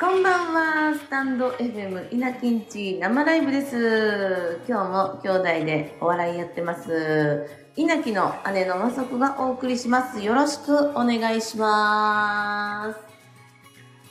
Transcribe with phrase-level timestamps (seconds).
[0.00, 4.60] こんばんは、スタンド FM 稲きんち生ライブです。
[4.68, 7.48] 今日も兄弟でお笑いやってます。
[7.74, 10.20] 稲きの姉のまさこがお送りします。
[10.20, 12.94] よろしくお願いしま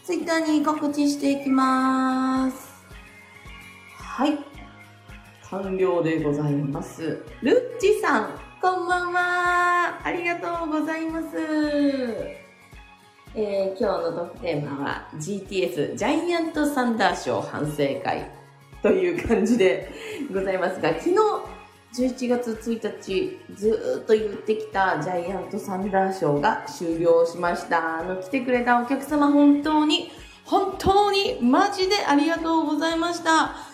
[0.04, 0.06] す。
[0.06, 2.84] ツイッターに告知していきます。
[3.98, 4.38] はい。
[5.50, 7.24] 完了でございます。
[7.42, 8.32] ルッチさん、
[8.62, 10.02] こんばんは。
[10.04, 12.47] ありがとうございます。
[13.40, 18.32] えー今日のトークテーマは GTS ジャイアントサンダーショー反省会
[18.82, 19.92] という感じで
[20.34, 21.16] ございますが、昨日
[21.94, 28.00] 11月1日ずっと言ってきたジャイアントサンダーショーが終了しました。
[28.00, 30.10] あの、来てくれたお客様本当に、
[30.44, 33.67] 本当にマジでありがとうございました。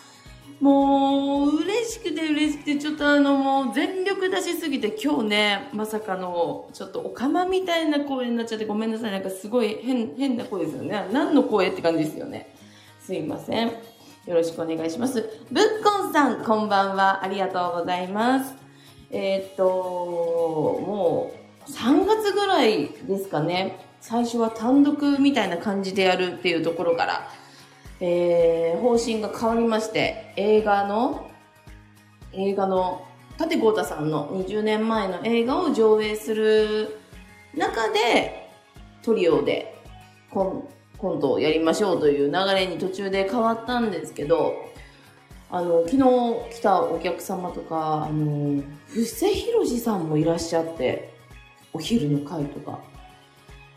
[0.64, 9.12] もう、嬉しくて嬉しくて、ちょっとあの、もう全力出しすぎて、今日ね、まさかの、ちょっとおかまみたいな声になっちゃってごめんなさい。
[9.12, 11.10] なんかすごい変、変な声ですよね。
[11.12, 12.56] 何の声って感じですよね。
[13.02, 13.68] すいません。
[13.68, 13.74] よ
[14.28, 15.30] ろしくお願いします。
[15.52, 17.26] ぶっこんさん、こんばんは。
[17.26, 18.56] ありがとうございます。
[19.12, 21.34] えーっと、も
[21.68, 23.86] う、3月ぐらいですかね。
[24.00, 27.30] 最初は単独みたいな感じでやるっていうところから、
[28.06, 31.32] えー、方針が変わりまして、映画の、
[32.34, 33.08] 映画の、
[33.40, 36.98] 立豪太さんの20年前の映画を上映する
[37.56, 38.50] 中で、
[39.04, 39.82] トリオで
[40.32, 44.54] コンコントをやりましょうという流れに途中で変わったんですけど、
[45.50, 51.14] あの、昨日来たお客様とか、あの、布施宏さんもいらっしゃって、
[51.72, 52.82] お昼の会とか、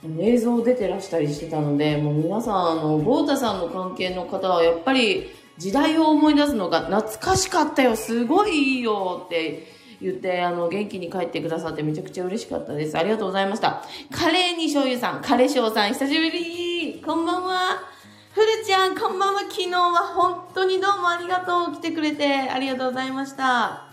[0.05, 9.67] 映像出てらしたりしてたので、もう皆さん、あの、豪太さんの関係の方はやっぱり時代を思い出すのが懐かしかったよ、すごいいいよって
[10.01, 12.97] 言って、あの、元気に帰ってくださってめちゃくちゃ嬉しかったです。
[12.97, 13.83] ありがとうございました。
[14.11, 17.97] カレーに醤油さん、カレー醤さん、久しぶりこんばんは。
[18.33, 19.41] ふるちゃん、こんばんは。
[19.41, 21.75] 昨日は本当にどうもありがとう。
[21.75, 23.87] 来てくれてありがとうございました。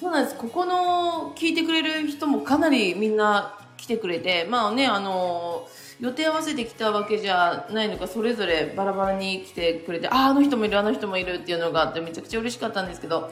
[0.00, 0.36] そうなんです。
[0.36, 5.66] ここの聞いてくれる人もかなりみんな来てくれて、まあね、あの、
[5.98, 13.28] 予定合わせてきたわけじゃないのか、それぞれバラバラに来てくれて、ああ、の人もいる、あの人もいるっていうのがあって、めちゃくちゃ嬉しかったんですけど、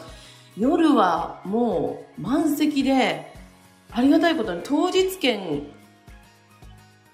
[0.59, 3.33] 夜はもう満席で、
[3.93, 5.69] ありがたいことに当日券、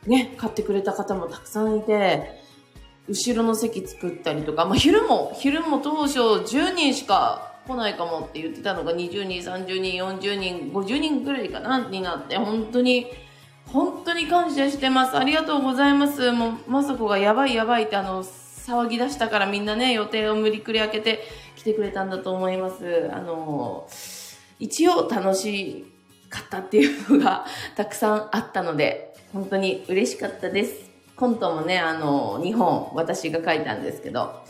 [0.06, 2.40] ね、買ってくれた方もたくさんいて、
[3.06, 13.06] 後ろの席作ったりとか、まあ昼も、昼も当初10人しか来ないかもって言ってたのが20人、30人、40人、50人ぐらいかな、になって、本当に、
[13.72, 15.16] 本当に感謝してます。
[15.16, 16.30] ありがとうございます。
[16.32, 21.24] もう、まさこがやばいやばいってあの、騒ぎ出したからみんなね、予定を無理くり開けて
[21.56, 23.10] 来てくれたんだと思います。
[23.12, 23.88] あの、
[24.58, 25.84] 一応楽し
[26.28, 30.90] かったっていうのがたくさんあったので、本当に嬉しかったです。
[31.16, 34.42] コントもね、あの、2本私が書いたんですけど、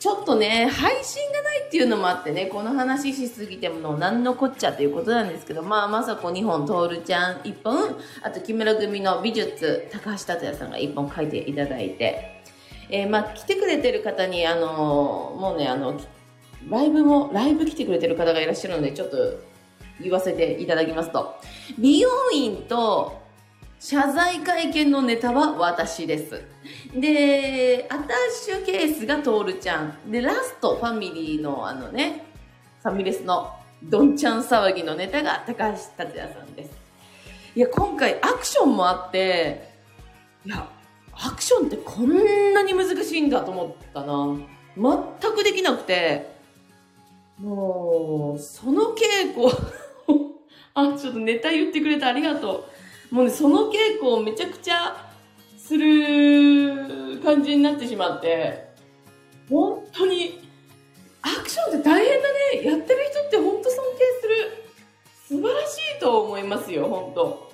[0.00, 12.40] ちょっとね、配信がないっていうのもあってね、この話しすぎても何のこっちゃということなんですけど、まあ、まさこ2本、とおるちゃん1本、あと木村組の美術、高橋達也さんが1本書いていただいて、
[12.88, 16.00] えーまあ、来てくれてる方に、あのもうね、あの、
[16.70, 19.16] ライブも、ライブ来てくれてる方がいらっしゃるので、ちょっと
[20.00, 21.36] 言わせていただきますと、
[21.78, 23.20] 美容院と
[23.78, 26.42] 謝罪会見のネタは私です。
[26.94, 30.10] で、アタッシュケースがトールちゃん。
[30.10, 32.24] で、ラスト、ファミリーのあのね、
[32.82, 36.70] ファミレスのどんちゃん騒ぎのネタが高橋達也さんです。
[37.54, 39.70] いや、今回アクションもあって、
[40.44, 40.68] いや、
[41.12, 44.36] アクションってこんなに難しいんだと思ったな。
[44.76, 46.30] 全くできなくて、
[47.38, 49.48] もう、その稽古、
[50.74, 52.68] あ、ちょっとネタ言ってくれてありがと
[53.10, 53.14] う。
[53.14, 55.09] もうね、その稽古をめちゃくちゃ
[55.70, 58.74] する感じになってしまって、
[59.48, 60.40] 本当に、
[61.22, 62.70] アクションって大変だね。
[62.70, 65.38] やってる人って本当尊敬する。
[65.38, 67.52] 素晴らしいと思いますよ、本当。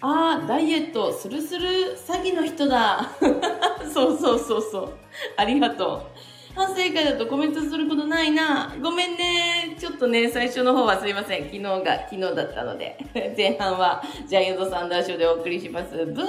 [0.00, 3.12] ああ、ダイエット、スルスル詐欺の人だ。
[3.94, 4.92] そうそうそうそう。
[5.36, 6.02] ありがとう。
[6.56, 8.74] 反省会だとコメントすることないな。
[8.82, 9.76] ごめんね。
[9.78, 11.44] ちょっとね、最初の方はすいません。
[11.44, 12.98] 昨日が昨日だったので。
[13.38, 15.94] 前半はジャイアントサンダーショーでお送りします。
[16.06, 16.26] ブー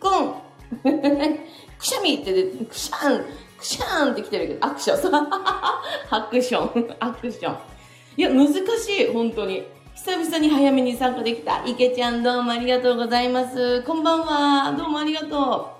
[0.00, 0.49] コン
[1.78, 2.32] くしゃみって、
[2.64, 3.24] くしゃん、
[3.58, 5.14] くしゃんって来てるけど、アクション。
[6.10, 6.96] アクション。
[7.00, 7.56] アクション。
[8.16, 8.58] いや、難し
[8.90, 9.64] い、本当に。
[9.94, 11.62] 久々に早めに参加できた。
[11.66, 13.82] 池ちゃんどうもありがとうございます。
[13.82, 14.72] こんばんは。
[14.72, 15.76] どうもありがと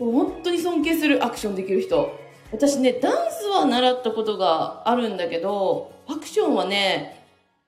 [0.00, 0.04] う。
[0.04, 2.12] もう本当に尊敬するアクションできる人。
[2.52, 7.21] 私ね、ダンスは習ったことがあるんだけど、アクションはね、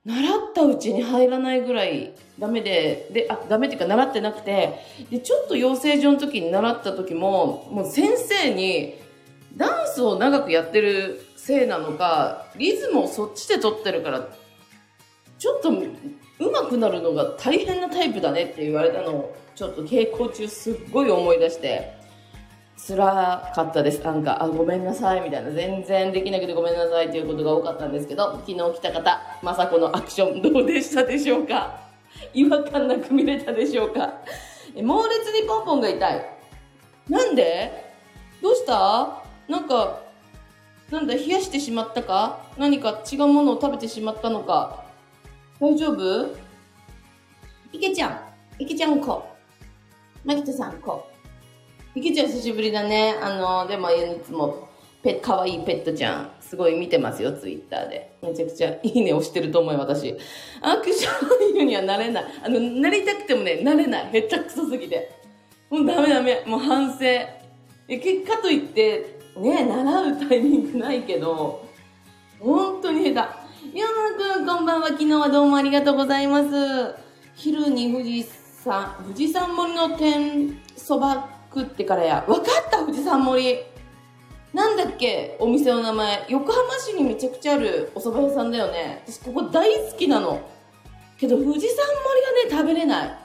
[0.04, 4.80] 習ったうちに入らないぐらいダメで、で、あ、ダメっていうか習ってなくて、
[5.10, 8.94] で、ちょっと養成所の時に習った時も、もう先生に、
[9.56, 14.28] ダンスを長くやってるせいなのか、リズムをそっちで取ってるから、
[15.38, 15.86] ちょっと上
[16.64, 22.03] 手くなるのが大変なタイプだねって言われたのを、ちょっと稽古中すっごい思い出して、
[22.76, 22.96] 辛
[23.54, 24.02] かったです。
[24.02, 25.50] なんか、あ、ごめんなさい、みたいな。
[25.50, 31.80] 全然できなくてごめんなさいということが多かったんですけど、昨日来た方、まさこのアクションどうでしたでしょうか？
[32.34, 34.14] 違和感なく見れたでしょうか？
[34.82, 36.26] 猛烈にポンポンが痛い。
[37.08, 37.84] なんで？
[38.42, 39.22] どうした？
[39.48, 40.00] なんか、
[40.90, 42.40] なんだ、冷やしてしまったか？
[42.58, 44.84] 何か違うものを食べてしまったのか？
[45.60, 46.34] 大丈夫？
[47.72, 49.24] いけちゃん、いけちゃん子。
[50.24, 51.13] まきとさん子。
[51.94, 53.14] いけちゃん久しぶりだね。
[53.22, 53.94] あの、でもい
[54.24, 54.68] つも、
[55.02, 58.16] ペ、かわいいペットちゃん、すごい見てますよ、ツイッターで。
[58.20, 60.16] めちゃくちゃいいね押してると思う私。
[60.60, 62.24] アクション俳優にはなれない。
[62.42, 64.10] あの、なりたくてもね、なれない。
[64.12, 65.12] へったくそすぎて。
[65.70, 66.42] もうダメダメ。
[66.46, 67.04] もう反省。
[67.04, 71.64] え、結果といって、ね、習うタイミングないけど、
[72.40, 73.22] 本当に下
[73.72, 73.78] 手。
[73.78, 73.88] 山
[74.18, 74.88] 田くん、こんばんは。
[74.88, 76.94] 昨日はどうもありがとうございます。
[77.34, 78.24] 昼に富士
[78.64, 82.24] 山、富士山森の天そば食ってからや。
[82.26, 83.58] わかった富士山森。
[84.52, 86.26] なんだっけお店の名前。
[86.28, 89.02] 横浜市にめちゃくちゃあるお蕎麦屋さんだよね。
[89.06, 90.40] 私ここ大好きなの。
[91.18, 91.76] けど富士山
[92.48, 93.18] 森がね、食べれない。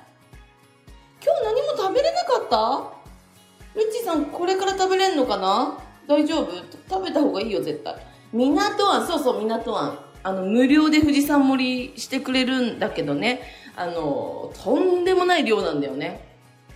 [1.23, 3.79] 今日何も食べれなかった？
[3.79, 5.77] ルッチさんこれから食べれんのかな？
[6.07, 6.51] 大丈夫？
[6.89, 7.95] 食べた方がいいよ絶対。
[8.31, 9.99] 港湾、そうそう港湾。
[10.21, 13.41] あの、無料で富士山盛りしてくれるんだけどね。
[13.75, 16.27] あの、とんでもない量なんだよね。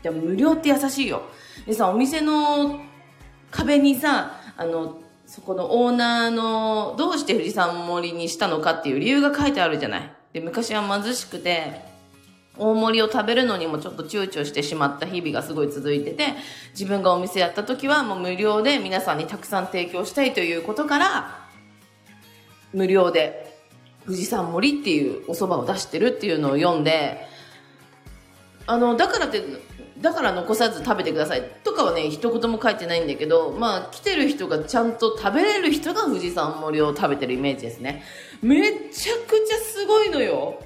[0.02, 1.24] でも無料って優しいよ。
[1.66, 2.82] でさ、お店の
[3.52, 10.12] 壁にさ、あの、そこのオーナーの、どうして富士山盛りにしたのかっていう理由が書いてあるじゃない？
[10.34, 11.82] で、昔は貧しくて、
[12.58, 16.36] 大盛りを食べるのにもちょっと躊躇してしまった日々がすごい続いてて、
[16.72, 21.48] 自分がお店やった時はもう無料で皆さんにたくさん提供したいということから、
[22.74, 23.58] 無料で
[24.06, 27.26] 富士山盛りっていうお蕎麦を出してるっていうのを読んで、
[28.66, 29.42] あの、だからって
[30.04, 38.04] だから残さず食べてくださいとかはね、一言も書いてないんだけど、まあ、来てる人がちゃんと食べれる人が富士山盛りを食べてるイメージですね。
[38.42, 40.62] めちゃくちゃすごいのよ。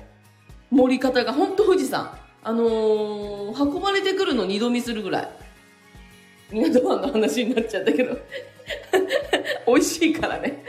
[0.71, 2.17] 盛り方が、ほんと富士山。
[2.43, 5.29] あのー、運ばれてくるの二度見するぐらい。
[6.51, 8.17] 港湾の話になっちゃったけど。
[9.67, 10.63] 美味しいからね。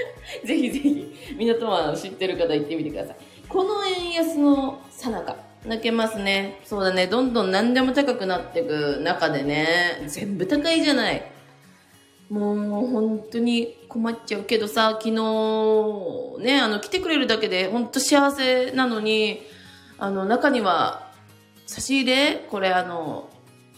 [0.44, 3.16] ぜひぜひ、港湾知ってる方行ってみてください。
[3.48, 5.47] この円安のさなか。
[5.69, 6.61] 泣けますね。
[6.65, 7.06] そうだね。
[7.06, 11.23] どんどん何でも高くなっていく中でね、全部高いじゃない。
[12.31, 15.12] もう本当に困っちゃうけどさ、昨日
[16.41, 19.41] ね、あの来てくれるだけで本当幸せなのに、
[19.99, 21.11] あの中には
[21.67, 23.29] 差し入れこれあの、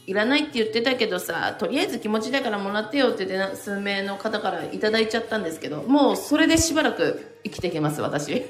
[0.06, 8.44] いらないって言ってたけどさ、とりあえず気持ちだからもらってよって言って数名の方からいただいちゃったんですけど、もうそれでしばらく生きていけます、私。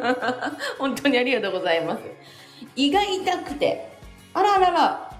[0.78, 2.02] 本当にありがとうございます。
[2.74, 3.90] 胃が痛くて。
[4.34, 5.10] あらあらら。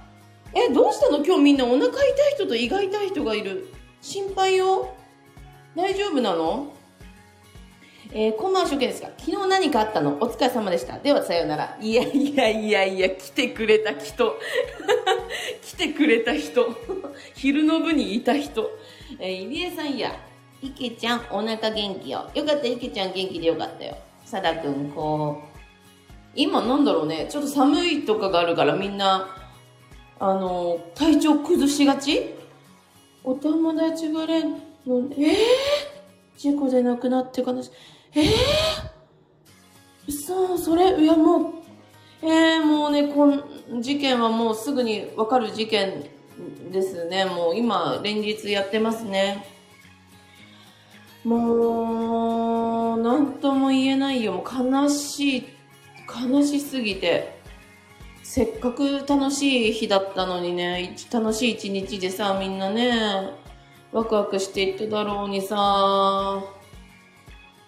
[0.54, 1.24] え、どうしたの？
[1.24, 1.94] 今日みんなお腹痛い
[2.34, 3.68] 人と胃が痛い人がいる。
[4.00, 4.94] 心配よ。
[5.74, 6.72] 大丈夫なの？
[8.12, 10.12] えー、コマーショですか昨日何かあったの？
[10.20, 10.98] お疲れ様でした。
[10.98, 11.76] では、さようなら。
[11.80, 14.38] いやいやいやいや、来てくれた人。
[15.62, 16.66] 来てくれた人。
[17.34, 18.70] 昼の部にいた人。
[19.18, 20.18] えー、入江さんや、
[20.62, 22.30] 池ちゃん、お腹元気よ。
[22.34, 23.96] よかった、池ちゃん元気でよかったよ。
[24.24, 25.55] さだくん、こう、
[26.36, 29.28] 今なんだろうね、ちょっと寒いとかがあるからみんな、
[30.20, 32.34] あの、体調崩しがち？
[33.24, 34.52] お友達がれん
[34.86, 35.34] の、えー、
[36.36, 37.70] 事故で亡くなって悲しい。
[38.14, 41.52] えー、そ、それ、いやもう、
[42.22, 43.42] えー、もうね、こん、
[43.82, 46.04] 事件はもうすぐにわかる事件
[46.70, 47.24] ですね。
[47.24, 49.44] もう今、連日やってますね。
[51.24, 54.32] もう、なんとも言えないよ。
[54.32, 55.44] もう悲しい
[56.20, 57.36] 悲しすぎて、
[58.22, 63.30] せっかく楽しい日だったのにね、楽しい一日でさ、みんなね、
[63.92, 66.42] ワクワクしていっただろうにさ、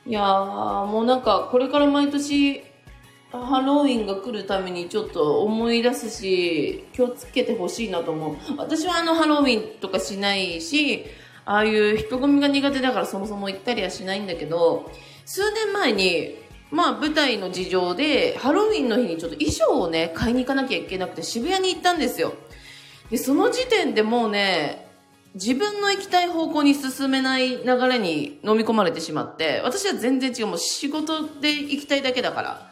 [0.07, 2.63] いやー、もうなんか、これから毎年、
[3.31, 8.37] ハロウィンが来るためにちょっと思い出すし、気をつけてほしいなと思う。
[8.57, 11.05] 私はあのハロウィンとかしないし、
[11.45, 14.91] ああいう人混みが苦手だからそもそも行ったりはしないんだけど、
[15.27, 16.37] 数年前に
[16.71, 22.35] まあ舞台の事情でハロウィンの日にちょっと衣装をね買いに行かなきゃいけなくて渋谷に行ったんですよ。
[23.11, 24.87] でその時点でもうね
[25.35, 32.69] 自分の行きたい方向に進めない流れに飲み込まれてしまって私は全然違うもう仕事で行きたいだけだから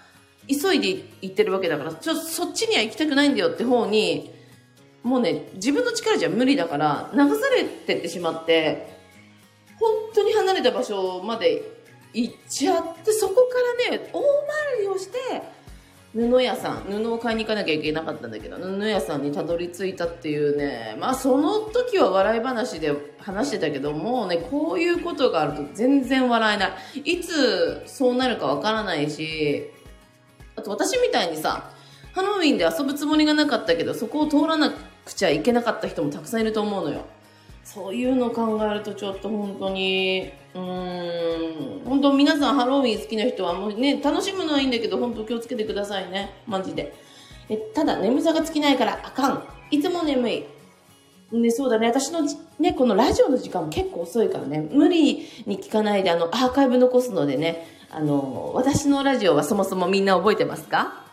[0.48, 4.32] 急いで行ってるわけだから、ちょっとそっちには行きたくないんだよって方に、
[5.02, 8.96] もうね、自分の力じゃ無理だから、流されてってしまって、
[9.78, 11.62] 本当に離れた場所まで
[12.12, 15.18] 行っちゃって、そこからね、大回りをして、
[16.14, 27.00] 布屋さん、布を買いに行かなきゃいけなかったんだけど、布屋さんにたどり着いたっていうね、まあその時は笑い話で話してたけど、もうね、こういうことがあると全然笑えない。
[27.00, 29.70] いつそうなるかわからないし、
[30.56, 31.70] あと私みたいにさ、
[32.14, 34.70] ハロウィンで遊ぶつもりがなかったけど、そこを通らな
[35.04, 37.04] くちゃいけなかった人もたくさんいると思うのよ。
[37.62, 46.30] そういうのを考えるとちょっと本当に、うん、本当皆さんハロウィン好きな人はもうね、楽しむのはいいんだけど、本当気をつけてくださいね。
[46.46, 46.94] マジで。
[47.50, 49.44] え、ただ眠さが尽きないからあかん。
[49.70, 50.44] いつも眠い。
[51.32, 51.88] ね、そうだね。
[51.88, 52.20] 私の
[52.58, 54.66] ね、このラジオの時間も結構遅いからね。
[54.72, 57.66] 無理に聞かないで、あの、アーカイブ残すのでね。
[57.90, 61.04] あの、私のラジオはそもそもみんな覚えてますか？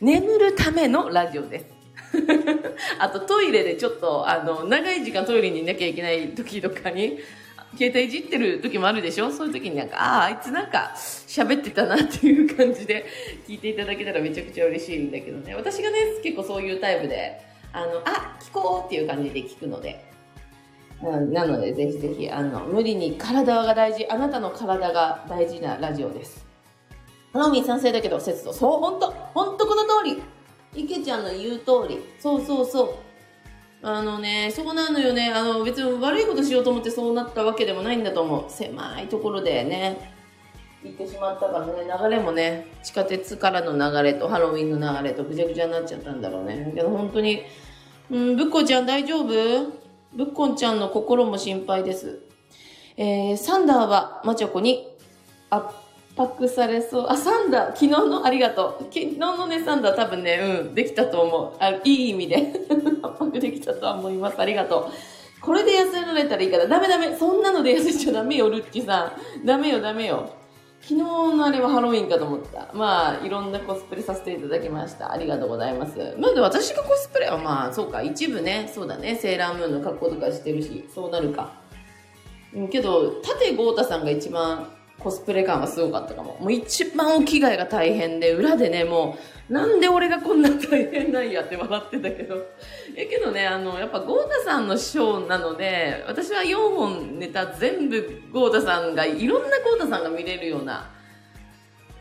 [0.00, 1.66] 眠るためのラジオです。
[2.98, 7.18] あとトイレでちょっと、あの、長い時間トイレにいなきゃいけない時とかに、
[7.76, 9.30] 携帯いじってる時もあるでしょ？
[9.30, 13.06] そういう時になんか、ああ、あいつなんか喋ってたなっていう感じで
[13.48, 15.54] 聞いていただけたらめちゃくちゃ嬉しいんだけどね。
[15.54, 17.40] 私がね、結構そういうタイプで、
[17.72, 20.04] あの、あ、聞こうっていう感じで聞くので。
[21.02, 26.46] うんなので、ぜひぜひ、あの、無理に体が大事、あなたの体が大事なラジオです。
[27.32, 28.52] ハロウィン賛成だけど、節度。
[28.52, 30.22] そう、ほんと、ほんとこの通り。
[30.74, 32.04] 池ちゃんの言う通り。
[32.20, 32.94] そうそうそう。
[33.84, 35.32] あのね、そうなのよね。
[35.34, 38.44] あの、別に悪いことしようと思ってそうなったわけでもないんだと思う。
[38.48, 40.12] 狭いところでね、
[40.84, 41.72] 行ってしまったからね、
[42.02, 46.72] 流れもね、地下鉄からの流れとハロウィンの流れとぐちゃぐちゃになっちゃったんだろうね。
[46.74, 47.42] けど本当に、
[48.10, 49.26] うん、ぶっこちゃん大丈夫？
[50.14, 52.20] ぶっこんちゃんの心も心配です。
[52.96, 54.86] えー、サンダーはマチョコに
[56.14, 57.06] 圧迫されそう。
[57.08, 58.84] あ、サンダー、昨日のありがとう。
[58.84, 61.52] 昨日のね、サンダー多分ね、うん、できたと思う。
[61.58, 62.36] あいい意味で
[63.02, 64.38] 圧迫できたとは思います。
[64.38, 65.40] ありがとう。
[65.40, 67.16] これで痩せられたらいいから、ダメダメ。
[67.16, 69.46] そんなので痩せちゃダメよ、ルッチさん。
[69.46, 70.28] ダメよ、ダメよ。
[70.82, 72.68] 昨日のあれはハロウィンかと思った。
[72.74, 75.12] まあ、いろんなコスプレさせていただきました。
[75.12, 76.14] ありがとうございます。
[76.18, 81.52] まあ、で私がコスプレはまあ、そうか、一部ね、そうだね、セーラームーンの格好とかしてるし、そうなるか。
[82.54, 84.68] うんけど、縦豪太さんが一番
[85.02, 86.36] コスプレ感はすごかったかも。
[86.40, 89.16] もう一番お着替えが大変で、裏でね、も
[89.50, 92.36] う、なんで俺がこんな大変なんやって笑ってたけど。
[92.96, 100.90] え、けどね、あの、やっぱ豪太さんのショーなので、私は4本ネタ全部豪太さんが、いろんな豪太さんが見れるような、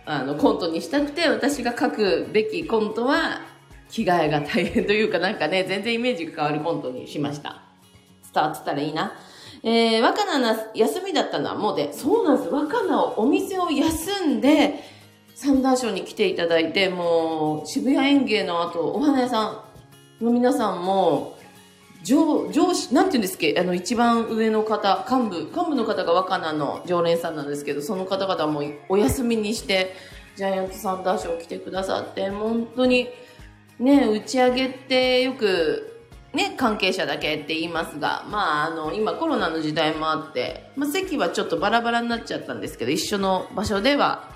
[0.06, 3.42] あの、コントにしたくて、私が書くべきコントは、
[3.92, 7.62] 着替えが大変というかなんかね、全然イメージが変わるコントにしました。
[8.34, 9.14] 伝わってたらいいな。
[9.64, 12.50] えー、若菜な休みだったのはもうで、そうなんです。
[12.50, 14.84] 若菜をお店を休んで、
[15.36, 19.64] サンダーショーに来ていただいて、もう、渋谷園芸の後、お花屋さ
[20.20, 21.38] んの皆さんも、
[22.04, 23.56] 上、上司、なんて言うんですっけ？
[23.60, 29.94] あの、一番上の方、幹部、幹部の方が若菜の常連さんなんですけど、その方々もお休みにして、
[30.36, 33.10] ジャイアントサンダーショー来てくださって、本当に、
[33.80, 35.91] ね、打ち上げってよく、
[36.34, 44.30] ね、関係者だけって言いますが、まあ、あの、今コロナの時代もあって、まあ、席はちょっとバラバラになっちゃったんですけど、一緒の場所では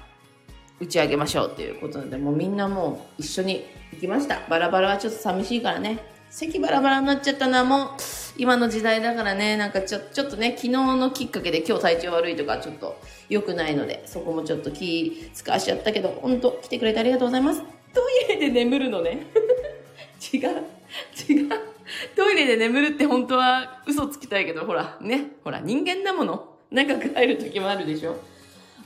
[0.81, 4.41] 打ち上げましょうっていうことなので、もうみんなもう一緒に行きました。
[4.49, 5.99] バラバラはちょっと寂しいからね。
[6.29, 7.87] 席バラバラになっちゃったのはもう、
[8.37, 12.99] 今の時代だからね、なんかちょちょっとね、昨日のきっかけで今日体調悪いとかちょっと
[13.29, 17.61] 良くないので、そこもちょっと気使わしちゃったけど、本当来てくれてありがとうございます。
[17.93, 19.27] トイレで眠るのね。
[20.33, 20.41] 違う。
[21.29, 21.74] 違う。
[22.15, 25.33] トイレで眠るって本当は嘘つきたいけど、ほら、ね。
[25.43, 26.55] ほら、人間だもの。
[26.71, 28.15] 長く入る時もあるでしょ。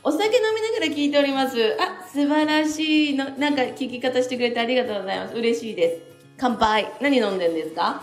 [0.03, 1.75] お酒飲みながら聞いております。
[1.79, 3.25] あ、素晴らしいの。
[3.37, 5.35] なんか聞き方してくれてありがとうございます。
[5.35, 6.01] 嬉しいです。
[6.37, 6.87] 乾杯。
[7.01, 8.01] 何飲んでんですか？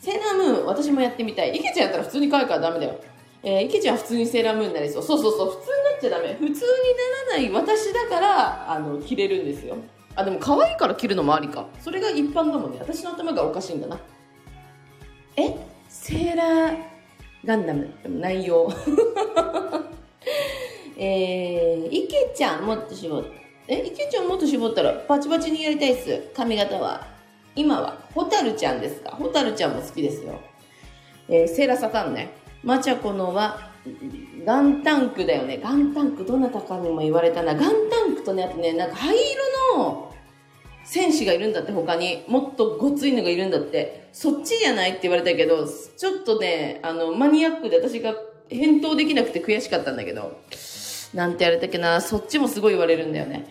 [0.00, 1.56] セーラームーン、私もやってみたい。
[1.56, 3.00] 池ちゃんやったら普通に買うからダメだよ。
[3.42, 5.02] えー、池ちゃんは普通にセーラームーンになりそう。
[5.02, 6.34] そうそうそう、普通になっちゃダメ。
[6.34, 6.54] 普通にな
[7.32, 9.76] らない私だから、あの、着れるんですよ。
[10.16, 11.66] あ、でも可愛いから着るのもありか。
[11.80, 12.78] それが一般だもんね。
[12.80, 13.98] 私の頭がおかしいんだな。
[15.36, 15.54] え？
[15.88, 16.76] セーラー
[17.44, 18.70] ガンダム内容。
[20.96, 23.30] えー、池ちゃんもっと絞って。
[23.66, 26.30] え、池ちゃんもっと絞ったらバチバチにやりたいっす。
[26.34, 27.06] 髪型は。
[27.56, 29.10] 今は、ホタルちゃんですか？
[29.12, 30.40] ホタルちゃんも好きですよ。
[31.28, 32.30] えー、セーラーサタンね。
[32.62, 33.70] マチャコのは、
[34.44, 35.58] ガンタンクだよね。
[35.62, 37.54] ガンタンク、どなたかにも言われたな。
[37.54, 40.13] ガンタンクとね、あとね、なんか灰色の
[40.84, 42.24] 戦士がいるんだって、他に。
[42.28, 44.08] もっとごついのがいるんだって。
[44.12, 48.14] そっちじゃないって言われたけど、ちょっとね、あの、マニアックで私が
[48.48, 50.38] 返答できなくて悔しかったんだけど、
[51.14, 53.46] なんて言われたっけな、そっちもすごい言われるんだよね。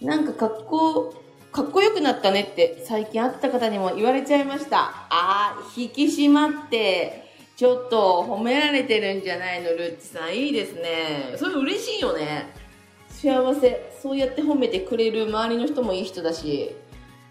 [0.00, 1.14] なんか格好、
[1.52, 5.06] かっこよくなったねって最近会った方にも言われちゃいました。
[5.08, 7.24] あー、引き締まって、
[7.56, 10.36] ちょっと褒められてるんじゃないの、ルッチさん。
[10.36, 11.34] いいですね。
[11.36, 12.52] それ嬉しいよね。
[13.16, 13.92] 幸せ。
[14.02, 16.74] そうやって褒めてくれる周りの人もいい人だし、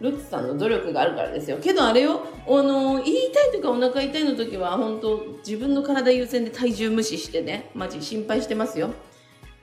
[0.02, 1.58] ルッツさんの努力があるからですよ。
[1.58, 8.90] けどあれよ、あの、言いたいとかお腹痛いの時は、本当自分の体優先で体重無視してね、マジ心配してますよ。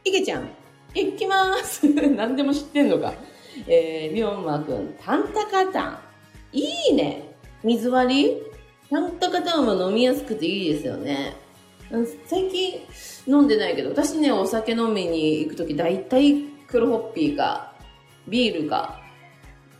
[0.04, 0.48] いけちゃん、
[0.94, 1.86] 行きます。
[2.16, 3.12] 何でも知ってんのか。
[3.66, 5.98] えー、みょんまくん、タンタカタン。
[6.52, 7.34] いいね。
[7.62, 8.42] 水割り？
[8.90, 11.36] タンタカタンは飲みやすくていいですよね。
[12.26, 12.80] 最近
[13.26, 17.74] 飲んでないけど、私ね、お酒飲みに行くとき、だいたい黒ホッピーか、
[18.26, 19.00] ビールか。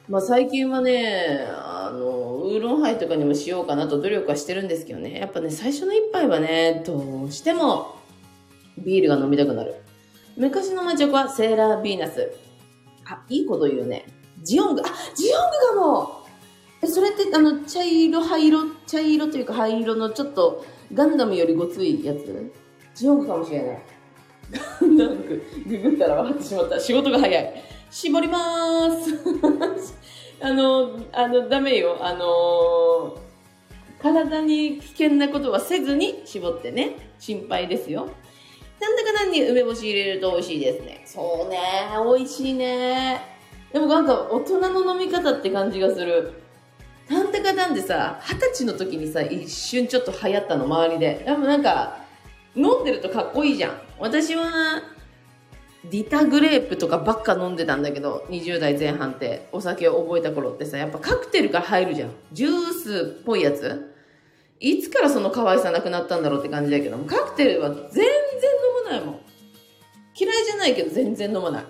[0.09, 5.19] まあ最近はね、あの、ウーロンハイとかにもしようかなと努力はしてるんですけどね。
[5.19, 7.97] やっぱね、最初の一杯はね、どうしても
[8.79, 9.77] ビールが飲みたくなる。
[10.37, 12.31] 昔のマチョコはセーラービーナス。
[13.07, 14.05] あ、いいこと言うね。
[14.43, 16.23] ジオング、あ、ジオングかも
[16.83, 22.53] え、それってあの、茶色、灰色、茶色というか灰色のちょっとガンダムよりごついやつ？
[22.95, 23.83] ジオングかもしれない。
[24.53, 25.17] ガンダム、
[25.67, 26.79] ググったら分かってしまった。
[26.79, 27.63] 仕事が早い。
[27.91, 29.03] 絞りまー
[29.81, 29.95] す。
[30.45, 31.97] あの、あの、ダメよ。
[32.03, 33.17] あの
[34.03, 37.15] 体に危険なことはせずに絞ってね。
[37.19, 38.09] 心配ですよ。
[38.79, 41.03] なんだかなんに梅干し入れると美味しいですね。
[41.07, 41.59] そうね、
[42.15, 43.23] 美味しいね。
[43.73, 46.42] でもなんか大人の飲み方って感じがする。
[47.09, 51.23] タンタカタンってさ、二十歳の時にさ、一瞬ちょっと流行ったの、周りで。
[51.25, 51.99] でもなんか、
[52.55, 53.73] 飲んでるとかっこいいじゃん。
[53.99, 54.83] 私は、
[55.91, 62.11] ディタグレープとかばっか飲んでたんだけど、20代前半って、お酒を覚えた頃ってさ、やっぱカクテルから入るじゃん。
[62.33, 63.93] ジュースっぽいやつ
[64.61, 68.05] いつからその可愛さなくなったんだろうって感じだけど、カクテルは全然飲
[68.85, 69.21] まないもん。
[70.17, 71.65] 嫌いじゃないけど全然飲まない。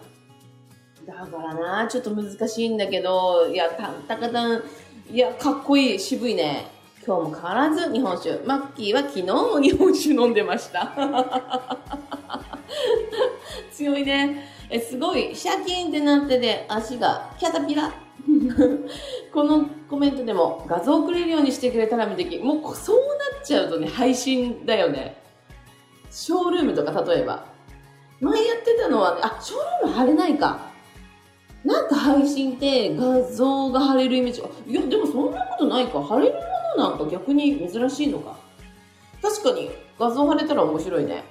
[1.07, 4.63] だからな、ちょっと難しいんだけど、いや、たたかたん、
[5.11, 6.67] いや、かっこいい、渋いね。
[7.05, 8.41] 今日も変わらず日本酒。
[8.47, 10.93] マッキーは昨日も日本酒飲んでました。
[13.73, 14.49] 強いね。
[14.71, 17.93] え、すごい、シャキーンってなってて、足がキャタピラ。
[19.35, 22.39] このコメントでも画像をくれるようにしてくれたら見てき。
[22.39, 23.03] もうそうな
[23.41, 25.21] っちゃうとね、配信だよね。
[26.11, 27.45] ショールームとか例えば。
[28.21, 30.72] 前やってたのは、あ、ショールーム貼れないか。
[31.65, 34.49] なんか配信って画像が貼れるイメージが。
[34.67, 36.03] いや、でもそんなことないか。
[36.03, 36.41] 貼れるも
[36.85, 38.37] のなんか逆に珍しいのか。
[39.21, 41.23] 確かに画像貼れたら面白いね。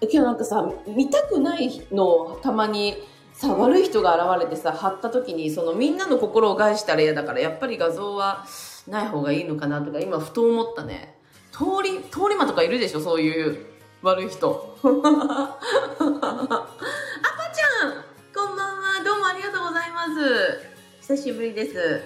[0.00, 2.96] えけどなんかさ、見たくないのをたまに
[3.32, 8.46] さ、悪い人が現れてさ、貼った時に、そのみんなの心を害したら嫌だから、やっぱり画像は
[8.88, 11.18] ない方がいいのかなとか、今ふと思ったね。
[11.52, 13.66] 通り、通り魔とかいるでしょ、そういう
[14.02, 14.76] 悪い人。
[21.06, 22.02] 久しぶりです。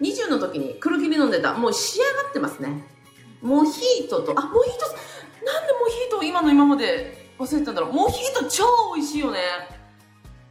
[0.00, 1.54] 20の時に黒霧飲んでた。
[1.54, 2.82] もう仕上がってますね。
[3.42, 4.86] モヒートと、あ、モヒート、
[5.44, 7.92] なんでモヒートを今の今まで忘れてたんだろう。
[7.92, 9.38] モヒート超美味しいよね。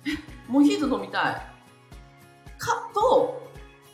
[0.05, 0.11] え、
[0.47, 1.33] モヒート飲みたい。
[2.59, 3.51] か、と、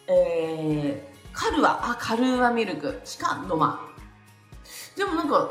[0.07, 4.97] えー、カルア、あ、カルアミルクしか飲まん。
[4.97, 5.49] でもなんか、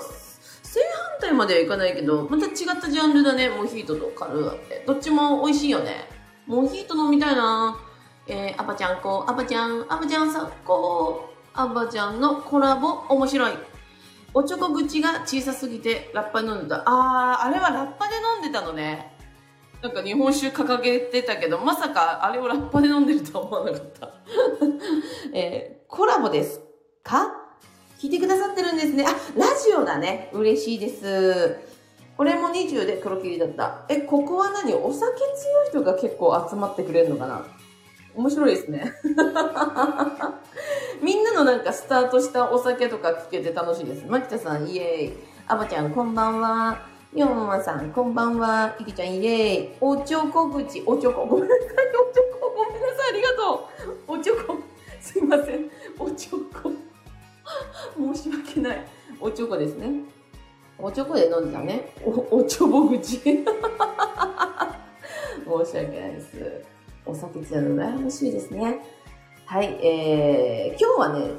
[0.63, 0.81] 正
[1.11, 4.85] 反対まではいかないけど、また違ったジャンルだね、モヒートとカルアって。
[4.87, 6.10] どっちも美味しいよね。
[6.51, 7.79] モヒート飲みたいな
[8.27, 13.53] えー、アバちゃんこ、アバちゃん、アバちゃんさんこう、アバちゃんのコラボ面白い。
[14.35, 16.83] おちょこ口が小さすぎてラッパで飲んでた。
[16.87, 19.17] あー、あれはラッパで飲んでたのね。
[19.81, 24.11] なんか日本酒掲げてたけど、まさかあれをラッパで飲んでるとは思わなかった。
[25.33, 26.61] えー、コラボです
[27.05, 27.29] か？
[28.01, 29.05] 聞いてくださってるんですね。
[29.07, 30.31] あ、ラジオだね。
[30.33, 31.70] 嬉しいです。
[32.21, 33.87] これも20で黒霧だった。
[33.89, 34.75] え、ここは何？
[34.75, 37.47] お酒強い人が結構集まってくれるのかな？
[38.15, 38.93] 面白いですね。
[41.01, 44.05] みんなのなんかスタートしたお酒とか聞けて楽しいです。
[44.07, 45.17] 牧田さん、イエーイ。
[45.47, 46.83] アバちゃん、こんばんは。
[47.15, 48.77] ヨンマさん、こんばんは。
[48.79, 49.77] いきちゃん、イエーイ。
[49.81, 51.25] おちょこ口、おちょこ。
[51.25, 51.71] ごめんなさい、お
[52.15, 52.53] ちょこ。
[52.55, 53.67] ごめんなさい、ありがと
[54.07, 54.19] う。
[54.19, 54.59] おちょこ。
[55.01, 55.71] すいません。
[55.99, 56.71] おちょこ。
[58.15, 58.87] 申し訳ない。
[59.19, 60.20] おちょこですね。
[60.83, 61.93] おちょこで飲んでたね。
[62.05, 63.19] お、おちょぼ口。
[63.21, 63.43] 申し
[65.77, 66.65] 訳ないです。
[67.05, 68.79] お酒強いの羨ましいですね。
[69.47, 71.33] はい、えー、今日はね、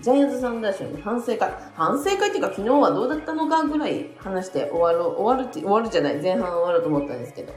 [0.00, 1.50] ジャイアントサンダーショーの反省会。
[1.74, 7.52] 反省会っていうか昨日はどうだったのかぐらい話して終わる、終わるって、終わるじゃない、前半終わると思ったんですけど。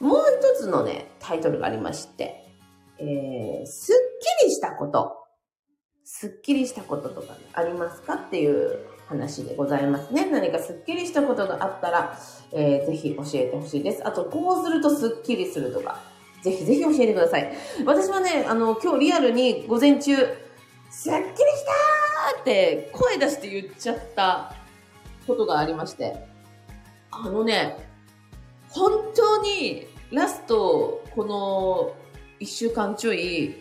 [0.00, 2.44] もう一つのね、タイトルがありまして、
[2.98, 3.96] えー、すっ
[4.40, 5.16] きりしたこと。
[6.04, 10.30] すっきりしたこととか、ありますかっていう話でございますね。
[10.30, 12.18] 何かスッキリしたことがあったら、
[12.52, 14.06] えー、ぜひ教えてほしいです。
[14.06, 16.00] あと、こうするとスッキリするとか、
[16.42, 17.52] ぜひぜひ教えてください。
[17.84, 20.16] 私はね、あの、今日リアルに午前中、
[20.90, 24.54] すっきりしたーって声出して言っちゃった
[25.26, 26.16] ことがありまして、
[27.10, 27.76] あのね、
[28.68, 31.94] 本当にラスト、この
[32.40, 33.56] 一週間ちょい、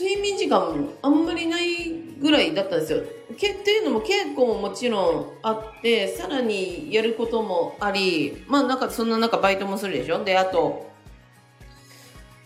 [0.00, 3.02] 睡眠時間あんまりないぐらいだったんですよ。
[3.36, 10.22] けっていうのも稽古ももちろんあって、さらにやることもあり、まあなんかそんな中バイトもするでしょ？
[10.24, 10.90] で、あと、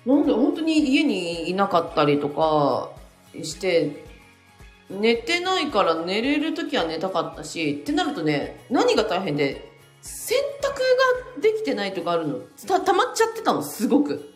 [0.04, 2.92] なんで本当に家にいなかったりとか
[3.42, 4.04] して、
[4.88, 12.38] 寝てないから寝れる時は寝たかったし、ってなるとね、何が大変で、洗濯ができてないとかあるの。
[12.66, 14.32] た、溜まっちゃってたの、すごく。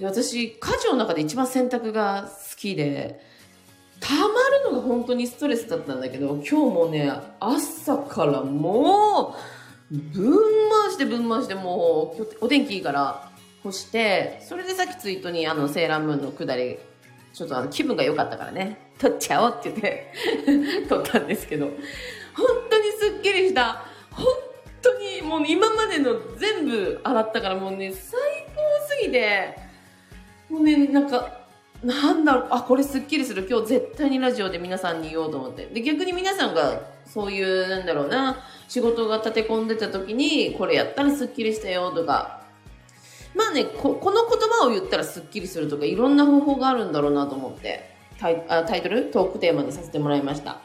[0.00, 3.20] で、私、家事の中で一番洗濯が好きで、
[4.00, 9.36] 溜まるのが本当にストレスだったんだけど、今日もね、朝からも
[9.90, 10.32] う、ぶん
[10.70, 13.30] 回してぶん回してもう、お天気いいから
[13.62, 16.78] 干して、それでさっきツイートにあの、セーラームーンのくだり、
[17.34, 21.74] ちょっとあの、気分が良かったからね、撮っちゃおうって言って 撮ったんですけど、本
[22.70, 24.26] 当にすっきりした、本
[24.80, 28.18] 当にもう今までの全部洗ったからもうね、最
[28.54, 29.56] 高すぎて、
[30.48, 31.39] もうね、なんか、
[31.84, 33.46] なんだろう、あ、これすっきりする。
[33.48, 35.66] 今日絶対にラジオで皆さんに言おうと思って。
[35.66, 38.36] で、逆に皆さんが、そういう、なんだろうな、
[38.68, 42.42] 仕事が立て込んでた時に、これやったらすっきりしたよとか、
[43.34, 50.58] まあねこ、この言葉を言ったらすっきりするとか、いろんな方法があるんだろうなと思って、タイあタイトル、トークテーマにさせてもらいました。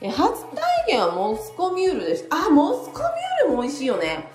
[0.00, 2.26] え、初体験はモスコミュールです。
[2.30, 4.33] あ、モスコミュールも美味しいよね。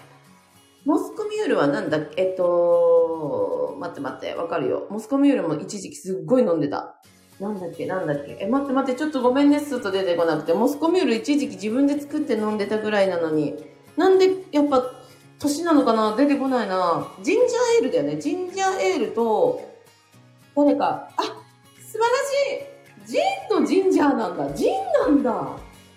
[0.85, 2.21] モスコミュールはなんだっけ？
[2.21, 4.87] えっと、待って待って、わかるよ。
[4.89, 6.95] モスコミュールも一時期すっごい飲んでた。
[7.39, 7.85] なんだっけ？
[7.85, 8.37] なんだっけ？
[8.39, 10.53] え、待って待って、ちょっとごめんね、スーと出てこなくて。
[10.53, 13.55] モスコミュール一時期自分で作って飲んでたぐらいなのに。
[13.97, 14.83] なんで、やっぱ、
[15.39, 16.15] 年なのかな？
[16.15, 17.07] 出てこないな。
[17.21, 18.17] ジンジャーエールだよね。
[18.19, 19.61] ジンジャーエールと、
[20.55, 22.05] 誰か、あ、素晴ら
[23.05, 23.17] しいジ
[23.55, 24.53] ンのジンジャーなんだ。
[24.53, 25.29] ジンなんだ。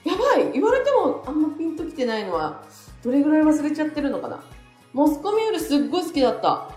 [0.05, 0.53] やばい。
[0.53, 2.63] 言われてもあんまピンときてないのは、
[3.03, 4.45] どれぐらい忘れちゃってるのかな？
[4.93, 6.71] モスコミュールすっごい好きだった。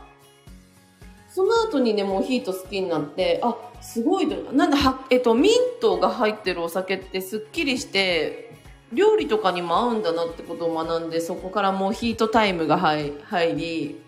[1.29, 5.51] その後にね、モヒート好きになって、あ、すごい、なんだ、は、えっと、ミン
[5.81, 8.53] トが入ってるお酒ってすっきりして、
[8.93, 13.13] 料理とかにも合うんだなってことを学んで、そこからモヒートタイムが入
[13.55, 14.01] り、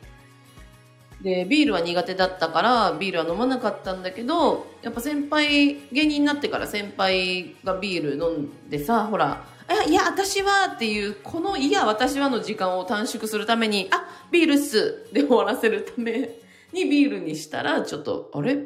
[1.21, 9.45] で、ビールは苦手だったから、ビールは飲まなかったんだけど、やっぱ先輩、芸人になってから先輩がビール飲んでさ、ほら、
[9.87, 16.29] いや、私はっていう、このいや、私はの時間を短縮するために、あ、ビールっすで終わらせるため
[16.73, 18.57] にビールにしたら、ちょっと、あれ？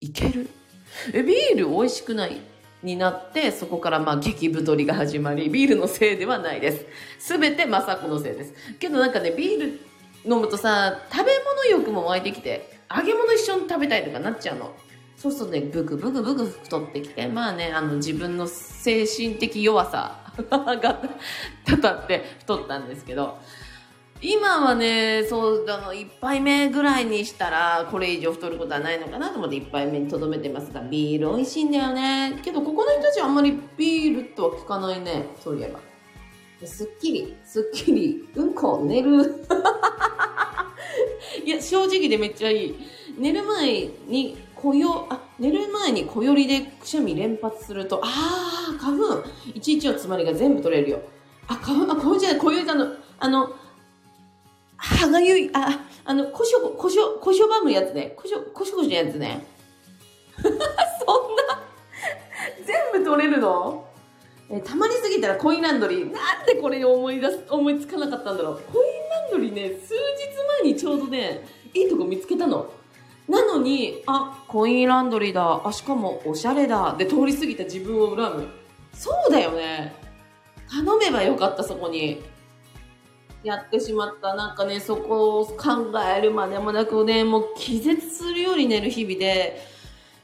[0.00, 0.48] いける？
[1.12, 2.40] え、ビール美味しくない？
[2.82, 6.86] になって、そこからまあ激太りが始まり、ビールのせいではないです。
[7.18, 8.54] すべてまさこのせいです。
[8.78, 9.80] けどなんかね、ビール
[10.24, 14.76] 飲むとさ、食べ物欲も湧いてきて、揚げ物一緒に食べたいとかなっちゃうの。
[15.26, 20.78] そうするとね、ブクブクブク太ってきて、まあね、あの自分の精神的弱さ が
[21.64, 23.38] たたって太ったんですけど、
[24.22, 32.40] 今はね、そう、あの、一杯目ぐらいにしたら、これ以上太ることはないのかなと思って一杯目に留めてますが、ビール美味しいんだよね。
[32.44, 35.26] けど、ここの人たちはあんまりビールとは聞かないね。
[35.42, 35.80] そういえば。
[36.64, 39.44] すっきり、すっきり、うんこ、寝る。
[41.44, 42.74] いや、正直でめっちゃいい。
[43.18, 51.00] 寝る前に、こよ、あ、寝る前に小よりでくしゃみ連発すると、あー、花粉、いちいちの詰まりが全部取れるよ。
[51.46, 52.88] あ、花粉、あ、こよじゃない、こよいだの、
[53.20, 53.54] あの、
[54.76, 58.14] 歯がゆい、あ、あの、こしょ、こしょ、こしょばむやつね。
[58.16, 59.46] こしょ、こしょこしょやつね。
[60.36, 60.58] そんな、
[62.64, 63.84] 全部取れるの？
[64.48, 66.12] えたまりすぎたらコインランドリー。
[66.12, 68.60] なんでこれ思い出す、思いつかなかったんだろう。
[68.72, 69.98] コインランドリーね、数日
[70.62, 72.70] 前にちょうどね、いいとこ見つけたの。
[73.28, 75.62] なのに、あ、コインランドリーだ。
[75.64, 76.94] あ、しかもおしゃれだ。
[76.96, 78.48] で、通り過ぎた自分を恨む。
[78.92, 79.94] そうだよね。
[80.70, 82.22] 頼めばよかった、そこに。
[83.42, 84.34] やってしまった。
[84.34, 89.60] なんかね、そこを考えるまでもなくね、もう気絶するように寝る日々で、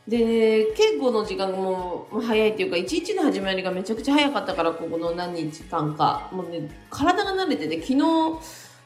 [0.06, 6.28] で、稽古の時間も早いっていうか、一日の始まりがめちゃくちゃ早かったから、ここの何日間か。
[6.32, 7.98] もうね、体が慣れてて、昨日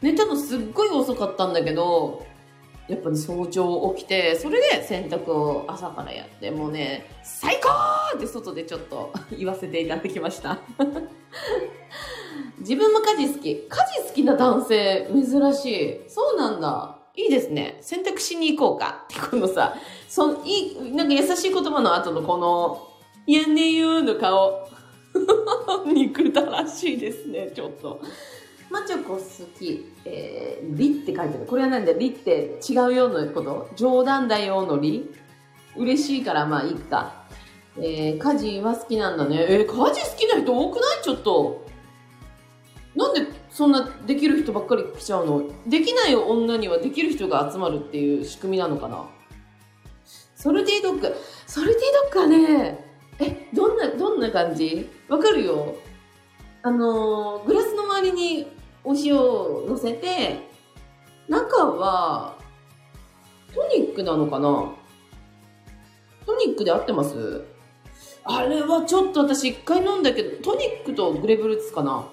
[0.02, 2.26] 寝たのすっごい遅かったんだけど、
[2.88, 7.68] やっぱり早朝起きて、それで洗濯を朝からやって、もうね、最高
[8.16, 10.58] って外でちょっと 言わせていただきました
[12.60, 13.54] 自分も家事好き。
[13.54, 16.00] 家事好きな男性、珍しい。
[16.08, 16.98] そうなんだ。
[17.16, 17.78] いいですね。
[17.80, 19.04] 選択しに行こうか。
[19.04, 19.74] ってこのさ、
[20.08, 22.86] その、いい、なんか優しい言葉の後のこの、
[23.26, 24.68] やんねゆーの顔。
[25.86, 28.00] 憎たらしいですね、ちょっと。
[28.70, 29.22] マチョコ好
[29.58, 29.92] き。
[30.04, 31.46] えー、リって書いてる。
[31.46, 33.70] これはなんだリって違うようなこと？
[33.76, 35.10] 冗談だよのリ
[35.76, 37.24] 嬉しいからまあいいか。
[37.78, 39.46] えー、家事は好きなんだね。
[39.48, 41.02] えー、家事好きな人多くない？
[41.02, 41.66] ちょっと。
[42.94, 45.42] なんでそんなできる人ばっかり来ちゃうの？
[45.66, 49.04] できない女にはできる人が集まるっていう仕組みなのかな？
[50.34, 51.14] ソルティドッグ。
[51.46, 51.80] ソルティ
[52.12, 52.84] ドッグはね、
[53.18, 54.88] え、どんな、どんな感じ？
[55.08, 55.74] わかるよ。
[56.62, 58.46] あのー、グラスの周りに
[58.86, 60.48] お塩を乗せて、
[61.28, 62.38] 中は、
[63.52, 64.72] トニックなのかな？
[66.24, 67.44] トニックで合ってます？
[68.22, 72.06] あれはちょっと私一回飲んだけど、トニックとグレープフルーツかな？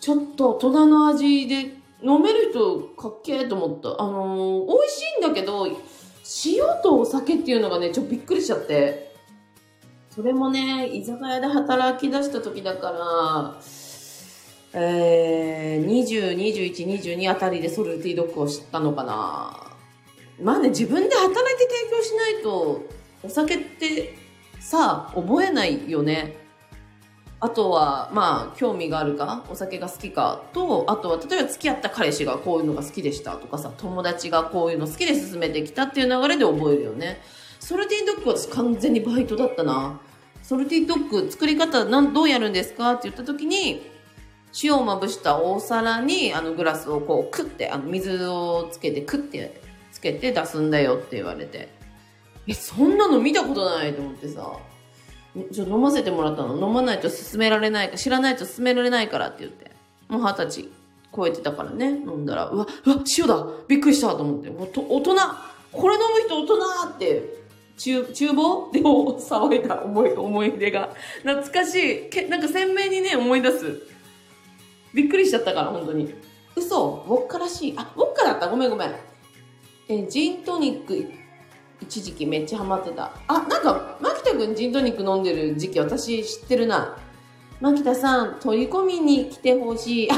[0.00, 1.56] ちょっと大人の味で
[2.02, 4.02] 飲める人かっけえと思った。
[4.02, 9.14] あのー、美味しいんだけど、塩とお酒っていうのがね、ちょっとびっくりしちゃって。
[10.10, 13.60] それもね、居酒屋で働き出した時だから、
[14.72, 19.72] えー、20、21、22あたりでソルティドッグを知ったのかな？
[20.42, 22.82] まあね、自分で働いて提供しないと、
[23.22, 24.14] お酒って
[24.60, 26.36] さ、覚えないよね。
[27.38, 37.20] あとは、まあ、興味があるか、お酒が好きかと、あとは、例えば付き合った彼氏がこういうのが好きでしたとかさ、友達がこういうの好きで進めてきたっていう流れで覚えるよね。
[37.60, 40.00] ソルティドッグは私完全にバイトだったな。
[40.42, 42.92] ソルティドッグ作り方なんどうやるんですか？
[42.92, 43.82] って言った時に、
[44.62, 49.60] 塩をまぶした大皿にあのグラスをこうクッて、あの水をつけてクッて
[49.92, 51.68] つけて出すんだよって言われて。
[52.46, 54.52] え、そんなの見たことないと思ってさ、
[55.52, 56.54] ちょ飲ませてもらったの。
[56.54, 59.72] 飲まないと進められないか、知らないと進められないからって言って。
[60.08, 60.68] もう二十歳
[61.14, 64.50] 超えてたからね、飲んだら、うわ、うわ、塩だびっくりしたと思って。
[64.50, 64.66] 大
[65.00, 65.16] 人
[65.72, 66.54] これ飲む人大人
[66.94, 67.36] って、
[67.76, 70.90] 厨、厨房で騒いだ思い、思い出が。
[71.22, 72.08] 懐かしい。
[72.08, 73.95] けなんか鮮明にね、思い出す。
[74.96, 76.12] びっくりしちゃったから、本当に。
[76.56, 77.04] 嘘？
[77.06, 77.74] ウォッカらしい。
[77.76, 78.48] あ、ウォッカだった？
[78.48, 78.94] ごめんごめん。
[79.88, 81.12] えジントニック
[81.82, 83.12] 一時期めっちゃハマってた。
[83.28, 86.96] あ、なんか、牧田くんジントニック飲んでる時期私知ってるな。
[87.60, 90.08] 牧田さん、取り込みに来てほしい。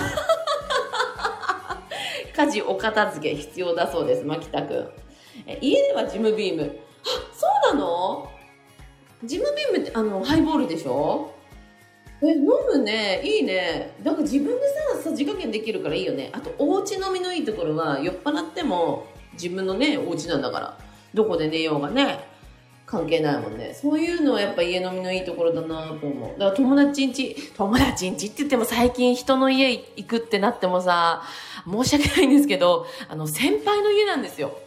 [2.36, 4.88] 家事お片付け必要だそうです、牧田くん。
[5.46, 6.62] え家ではジムビーム。
[6.62, 6.66] あ、
[7.34, 8.30] そうなの？
[9.24, 11.32] ジムビームってあの、ハイボールでしょ？
[12.20, 13.20] え、飲むね。
[13.24, 13.94] いいね。
[14.02, 14.61] だか自分で
[14.96, 16.31] さ、さじ加減できるからいいよね。
[16.33, 20.78] あと、お家飲みのいいところは、酔っ払っても自分のね、お家なんだから。
[21.14, 22.20] どこで寝ようがね、
[22.87, 23.72] 関係ないもんね。
[23.74, 26.38] そういうのはやっぱ家飲みのいいところだなと思う。
[26.38, 31.22] だから友達んち、友達んちって言っても最近人の家行くってなってもさ、
[31.70, 34.59] 申し訳ないんですけど、あの、先輩の家なんですよ。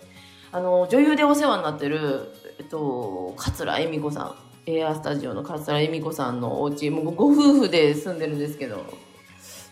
[0.52, 4.51] あの、女優でお世話になってる、えっと、桂恵美子さん。
[4.78, 8.86] エアスタジオの桂恵美子さんのお家、もうご夫婦で住んでるんですけど、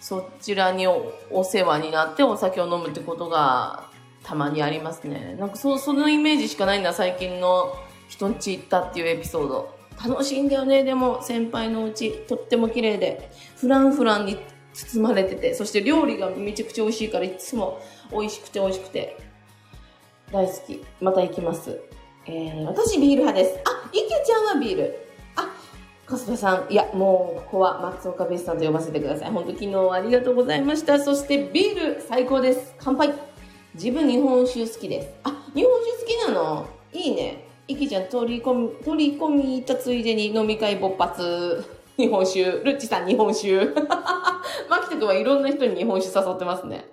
[0.02, 3.90] そちらにお世話になってお酒を飲むってことが
[4.24, 5.36] たまにありますね。
[5.40, 7.76] なんかそそのイメージしかないんだ、最近の
[8.10, 9.80] 人んち行ったっていうエピソード。
[10.06, 14.38] 楽しいんだよね、でも先輩のうち、とっても綺麗で、フランフランに
[14.74, 17.82] 包まれてて、そして料理がめちゃくちゃ美味しいから、いつも
[18.12, 19.18] 美味しくて美味しくて、
[20.32, 20.84] 大好き。
[21.02, 21.80] また行きます。
[22.32, 23.60] えー、私ビール派です。
[23.66, 25.00] あ、池ちゃんはビール。
[25.36, 25.50] あ、
[26.06, 29.32] 春日さん、いや、もう、ここは松岡ベスさんと呼ばせてください。
[29.32, 31.00] 本当昨日はありがとうございました。
[31.00, 32.76] そしてビール、最高です。
[32.78, 33.16] 乾杯。
[33.74, 35.10] 自分日本酒好きです。
[35.24, 36.68] あ、日本酒好きなの？
[36.94, 37.46] いいね。
[37.68, 41.66] いきちゃん取り込み、取り込み行ったついでに飲み会勃発。
[41.98, 42.44] 日本酒。
[42.44, 43.58] ルッチさん日本酒。
[44.70, 46.86] マキタ君はいろんな人に日本酒誘ってますね。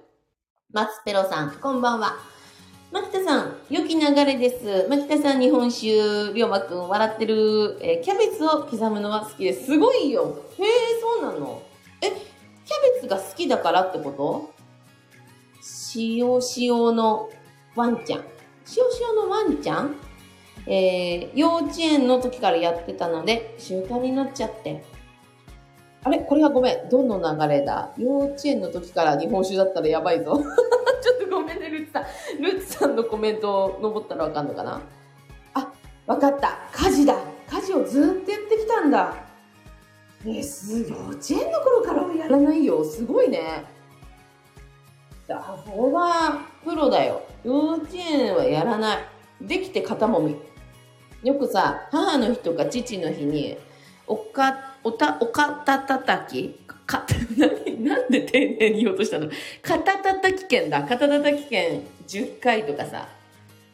[0.73, 2.36] マツペロさん、こんばんは。
[2.93, 4.87] マキタさん、良き流れです。
[4.89, 9.67] マキタさん日本酒、りょうまくん笑ってる、えー、キャベツを刻むのは好きです。
[9.67, 10.39] すごいよ。
[10.57, 10.67] へえ、
[11.01, 11.63] そうなの。
[12.01, 12.17] え、キャ
[12.95, 14.55] ベツが好きだからってこと？
[15.97, 17.29] 塩塩の
[17.75, 18.21] ワンちゃん。
[18.21, 18.25] 塩
[19.01, 19.97] 塩のワンちゃん？
[20.69, 24.85] えー、幼稚園の時からやってたので、習慣になっちゃって。
[26.07, 26.21] あれ？
[26.21, 26.89] これはごめん。
[26.89, 30.37] どの流れだ幼稚園の時から日本酒だったらやばいぞ。
[31.03, 32.05] ちょっとごめんね、ルッツさん。
[32.41, 34.81] ルッツさんのコメントを登ったらわかんのかな？
[35.55, 35.73] あ、
[36.07, 36.59] わかった。
[36.73, 37.17] 家事だ。
[37.49, 39.15] 家事をずっとやってきたんだ。
[40.25, 42.85] えす、幼稚園の頃からはやらないよ。
[42.85, 43.65] すごいね。
[45.29, 47.23] あ、それはプロだよ。
[47.43, 48.99] 幼稚園はやらない。
[49.41, 50.37] できて肩もみ。
[51.25, 53.59] よくさ、母の日とか父の日に、
[54.07, 56.61] おか、おた、おかたたたき？
[56.87, 57.05] か、
[57.37, 59.29] ななんで丁寧に言おうとしたの？
[59.61, 60.83] 肩たたたき券だ。
[60.85, 63.09] 肩たたたき券10回とかさ、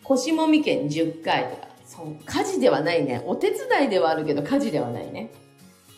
[0.03, 1.69] 腰もみ券10回とか。
[1.85, 3.23] そう、家事ではないね。
[3.27, 5.31] お手伝いではあるけど家事ではないね。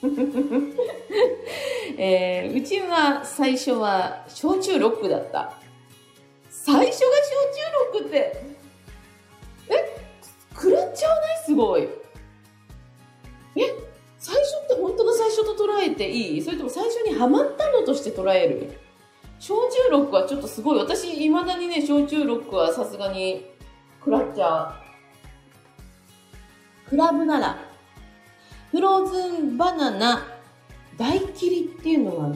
[1.96, 5.52] えー、うちは最初は焼酎ロックだった。
[6.50, 8.42] 最初が焼酎ロックって、
[9.68, 9.96] え？
[10.52, 11.44] 食らっちゃわない？
[11.46, 11.88] すごい。
[13.56, 13.83] え？
[14.24, 16.42] 最初って本当の最初と捉えていい？
[16.42, 18.72] それとも最初にハマったのとして捉える？
[19.38, 20.78] 焼酎ロックはちょっとすごい。
[20.78, 23.44] 私、未だにね、焼酎ロックはさすがに
[23.98, 24.80] 食らっちゃ
[26.86, 26.88] う。
[26.88, 27.58] クラブなら、
[28.70, 30.26] フローズンバナナ
[30.96, 32.32] 大切りっていうのは、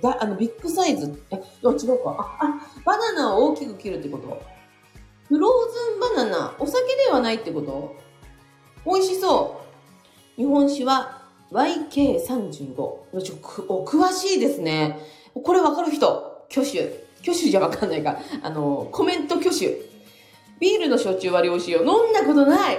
[0.00, 1.20] だ、あの、ビッグサイズ？
[1.32, 2.36] え、違うか。
[2.40, 4.40] あ、あ、バナナを大きく切るってこと？
[5.26, 7.96] フローズンバナナ、お酒ではないってこと？
[8.84, 9.65] 美味しそう。
[10.36, 11.22] 日本酒は
[11.52, 12.74] YK35。
[12.78, 14.98] お、詳しいですね。
[15.34, 16.46] これわかる人？
[16.50, 17.04] 挙手。
[17.22, 18.18] 挙手じゃわかんないか。
[18.42, 19.80] あの、コメント挙手。
[20.60, 21.80] ビールの焼酎割り美味しいよ。
[21.80, 22.78] 飲んだことない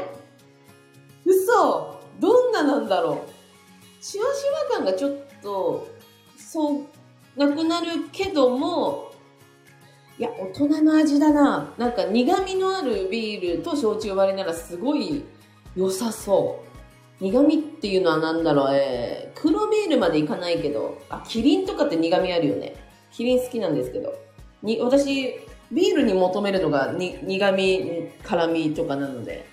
[1.26, 3.24] 嘘どんななんだろ
[4.02, 4.28] うしわし
[4.72, 5.88] わ感がちょっと、
[6.38, 6.86] そう、
[7.36, 9.12] なくなるけども、
[10.18, 11.74] いや、大人の味だな。
[11.78, 15.24] なんか苦味のあるビールと焼酎割りならすごい
[15.76, 16.67] 良さそう。
[17.20, 22.76] 苦味っていうのは何だろう、えー、黒ビールまでいかないけど、あ、キリンとかって苦味あるよね。
[23.12, 24.14] キリン好きなんですけど。
[24.62, 25.34] に、私、
[25.72, 29.46] ビールに求めるのがに苦味、辛味とかなので。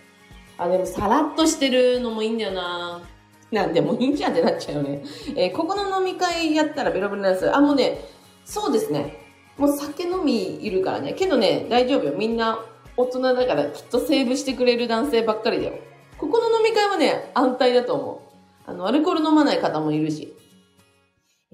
[0.58, 3.02] あ、でもさらっとしてるのもいいんだよな。
[3.50, 5.02] なんでもいいんじゃんってなっちゃうよね。
[5.36, 7.54] えー、ここの飲み会やったらベロベロなんです。
[7.54, 8.04] あ、もうね、
[8.44, 9.16] そうですね。
[9.56, 11.14] もう酒飲みいるからね。
[11.14, 12.14] けどね、大丈夫よ。
[12.16, 12.58] みんな
[12.96, 15.74] 大人だからきっとセーブしてくれる男性ばっかりだよ。
[16.18, 18.22] ここの飲み会はね、安泰だと思
[18.66, 18.70] う。
[18.70, 20.34] あの、アルコール飲まない方もいるし。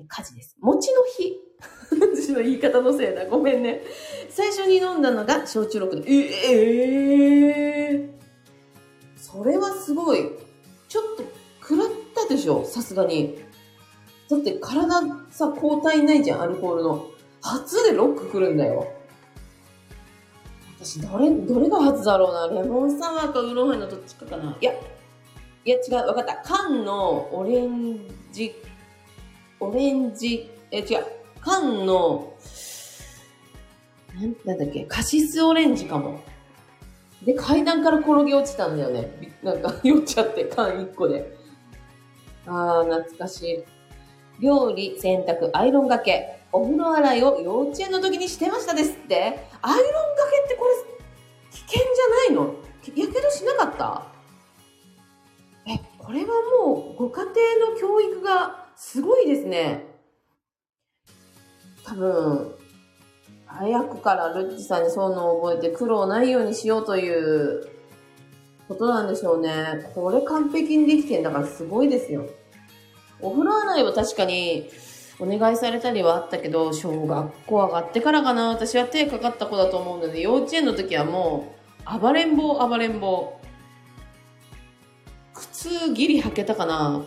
[0.09, 0.57] 火事です。
[0.61, 1.37] 餅の日。
[2.17, 3.27] 私の言い方のせいだ。
[3.27, 3.83] ごめんね。
[4.29, 6.11] 最初に飲んだのが焼酎6で。
[6.11, 8.11] ええー、
[9.17, 10.31] それはすごい。
[10.89, 11.25] ちょっと
[11.61, 13.39] 食らったでしょさすがに。
[14.29, 17.07] だって体さ、抗体ないじゃん、アルコールの。
[17.41, 18.87] 初でロック来るんだよ。
[20.83, 22.63] 私、どれ、どれが初だろうな。
[22.63, 24.57] レモンサワーかウーロンハイのどっちかかな。
[24.61, 26.37] いや、いや違う、わかった。
[26.43, 27.99] 缶のオレン
[28.33, 28.55] ジ、
[29.61, 31.07] オレンジ、え、違う。
[31.43, 32.33] 缶の、
[34.15, 36.21] なん、なんだっけ、カシスオレンジかも。
[37.25, 39.37] で、階段から転げ落ちたんだよね。
[39.43, 41.37] なんか、 酔っちゃって、缶1個で。
[42.47, 44.43] ああ、懐かしい。
[44.43, 46.40] 料理、洗濯、アイロンがけ。
[46.53, 49.17] お風呂洗いを幼稚園の時にしてましたですって。
[49.63, 50.71] アイロンがけってこれ、
[51.53, 52.55] 危険じゃないの？
[52.97, 54.07] やけどしなかった？
[55.67, 56.29] え、これは
[56.65, 59.87] もうご家庭の教育がすごいですね。
[61.85, 62.55] 多分、
[63.47, 67.69] 早くからルッチさんにそういうのを覚えて苦労ないようにしようという
[68.69, 69.91] ことなんでしょうね。
[69.95, 72.27] これ完璧にできてんだからすごいですよ。
[73.21, 74.71] お風呂洗いは確かに
[75.21, 78.49] お願いされたりはあったけど、小学校上がってからかな。
[78.49, 81.53] 私は手かかった子だと思うので、幼稚園の時はも
[81.87, 83.39] う、暴れん坊暴れん坊。
[85.35, 87.05] 靴ギリ履けたかな。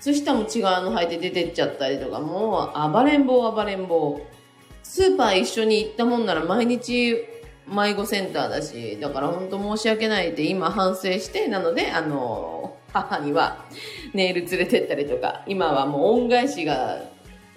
[0.00, 4.20] 靴下も違うの履いて出てっちゃったりとか、もう暴れん坊暴れん坊。
[4.82, 7.16] スーパー一緒に行ったもんなら毎日
[7.68, 12.59] 迷子センターだし、だから本当申し訳ないって今反省して、なので、あの、
[12.92, 13.64] 母には
[14.14, 17.02] ネイル連れてったりとか、今はもう恩返しが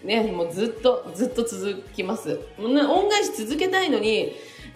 [0.03, 2.39] ね、もうずっと、ずっと続きます。
[2.59, 2.75] 恩
[3.09, 4.33] 返し続けたいのに、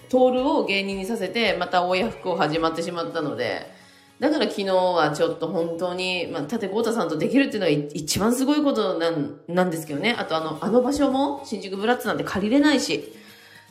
[0.10, 3.68] トールを芸人にさせて、また親服を始まってしまったので、
[4.20, 10.16] だから昨日はちょっと本当に、まあ、立豪太さんとできるっていうのが一番すごいことなんなんですけどね。
[10.18, 13.14] あとあの、あの場所も新宿ブラッツなんて借りれないし、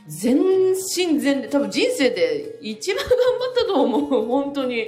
[0.06, 0.36] 全
[0.74, 3.18] 身全霊、多分人生で一番頑張っ
[3.56, 4.26] たと思う。
[4.26, 4.86] 本当に。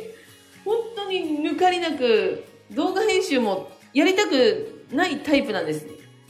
[0.69, 5.87] 本当に抜かりなく、動画編集もやりたくないタイプなんです。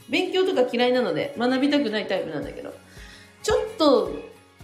[0.07, 2.73] 勉強とか嫌いなので、学びたくないタイプなんだけど。
[3.43, 4.13] ちょっと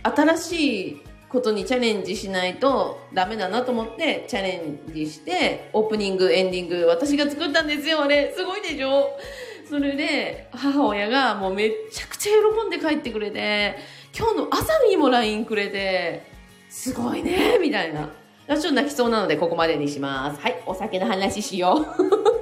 [0.03, 8.33] 新しいことにチャレンジしないとダメだなと思ってチャレンジして、オープニング、エンディング、私が作ったんですよ、あれ。
[8.35, 9.09] すごいでしょ？
[9.69, 13.75] それで、母親がもうめちゃくちゃ喜んで帰ってくれて、
[14.17, 16.23] 今日の朝にも LINE くれて、
[16.69, 18.09] すごいね、みたいな。
[18.47, 20.39] ちょっと泣きそうなのでここまでにします。
[20.39, 21.85] はい、お酒の話しよう。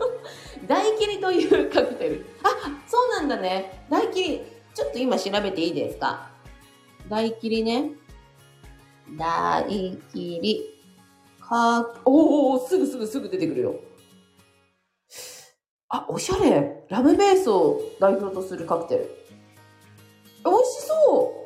[0.67, 2.25] 大切りというカクテル。
[2.43, 2.49] あ、
[2.87, 3.85] そうなんだね。
[3.89, 4.41] 大切り。
[4.73, 6.29] ちょっと今調べていいですか？
[7.09, 7.91] 大切りね。
[9.17, 9.99] 大切
[10.41, 10.69] り。
[11.39, 13.75] か、おおすぐすぐすぐ出てくるよ。
[15.89, 16.85] あ、おしゃれ。
[16.89, 19.09] ラムベースを代表とするカクテル。
[20.45, 21.45] 美味しそ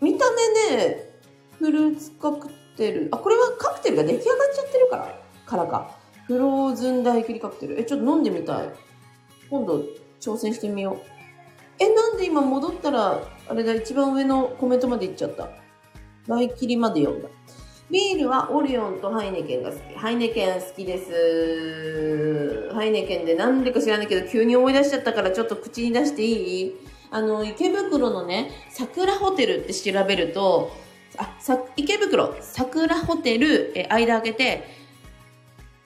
[0.00, 1.20] う見た目ね、
[1.58, 2.61] フルーツカクテル。
[3.10, 5.96] あ、これはカクテルが出来上がっちゃってるから、からか。
[6.26, 7.78] フフローズン大切りカクテル。
[7.78, 8.68] え、ちょっと飲んでみたい。
[9.50, 9.84] 今度
[10.18, 10.96] 挑戦してみよう。
[11.78, 15.50] え、なんで今戻ったら、あれだ、一番上のコメントまで行っちゃった。
[16.26, 17.28] 大切りまで読んだ。
[17.90, 19.94] ビールはオリオンとハイネケンが好き。
[19.94, 22.72] ハイネケン好きです。
[22.72, 26.72] ハイネケンでなんでか知らないけど、急に思い出しちゃったからちょっと口に出していい？
[27.10, 30.70] あの、池袋のね、桜ホテルって調べると、
[31.18, 34.82] あ、さ、池袋、桜ホテル、え、間開けて、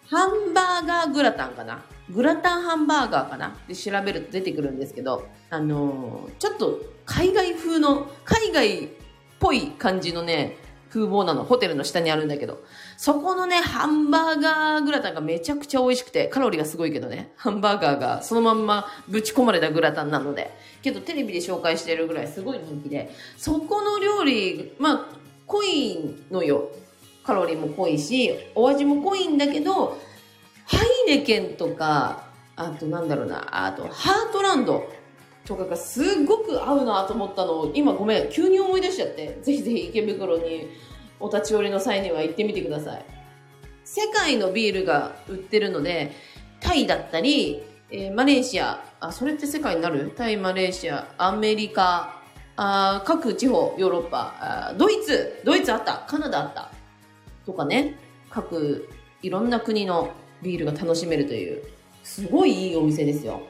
[0.09, 1.85] ハンバーガーグラタンかな？
[2.11, 3.57] グラタンハンバーガーかな？
[3.67, 8.89] で調べると出てくるんですけど、あのーちょっと海外風の、海外っ
[9.41, 10.57] ぽい感じのね、
[10.89, 11.45] 風貌なの。
[11.45, 12.63] ホテルの下にあるんだけど。
[12.97, 17.33] そこのね、ハンバーガーグラタンがめちゃくちゃ美味しくて、カロリーがすごいけどね。
[17.37, 20.51] ハンバーガーがそのまんまぶち込まれたグラタンなので。
[20.83, 23.11] けどテレビで紹介してるぐらいすごい人気で。
[23.37, 25.07] そこの料理、まあ、
[25.47, 26.71] 濃いのよ。
[27.25, 29.99] カロリーも濃いし、お味も濃いんだけど、
[30.67, 30.79] ハ
[31.09, 32.25] イネケンとか、
[32.55, 34.89] あとなんだろうな、あとハートランド
[35.47, 40.69] とかがすっごく合うなと思ったのを、今ごめん、急に思い出しちゃって、ぜひぜひ池袋に
[41.21, 43.05] お立ち寄りの際には行ってみてください。
[43.85, 46.13] 世界のビールが売ってるので、
[46.61, 50.13] タイだったり、えーマレーシア、あ、それって世界になる？
[50.17, 52.21] タイ、マレーシア、アメリカ、
[52.57, 56.73] あ各地方、ヨーロッパ、あドイツ、ドイツあった、カナダあった、
[57.45, 57.95] とかね、
[58.29, 58.89] 各
[59.23, 60.11] いろんな国の
[60.43, 61.63] ビールが楽しめるという、
[62.03, 63.43] すごいいいお店ですよ。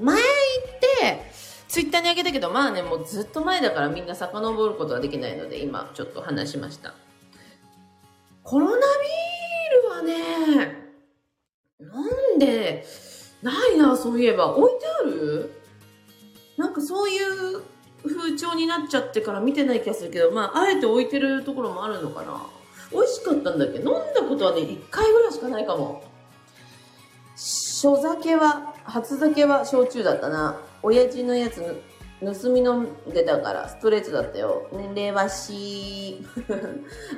[0.00, 1.30] 前行って、
[1.68, 6.94] ツイッターにあげたけど、まあね、もうずっと前だからみんな遡ることはできないので、今ちょっと話しました。
[8.42, 8.80] コロナビー
[9.82, 10.90] ルはね、
[11.78, 12.84] なんで、
[13.42, 14.54] ないな、そういえば。
[14.56, 15.52] 置いてある？
[16.56, 17.62] なんかそういう
[18.06, 22.46] 風潮になっちゃってから見てない気がするけど、まあ、あえて置いてるところもあるのかな。
[22.92, 26.02] 美味しかったんだっけ、飲んだことはね、1回ぐらいしかないかも。
[27.36, 30.60] 初酒は、初酒は焼酎だったな。
[30.82, 31.82] 親父のやつ
[32.20, 34.68] 盗み飲んでたから、ストレートだったよ。
[34.72, 36.24] 年齢はし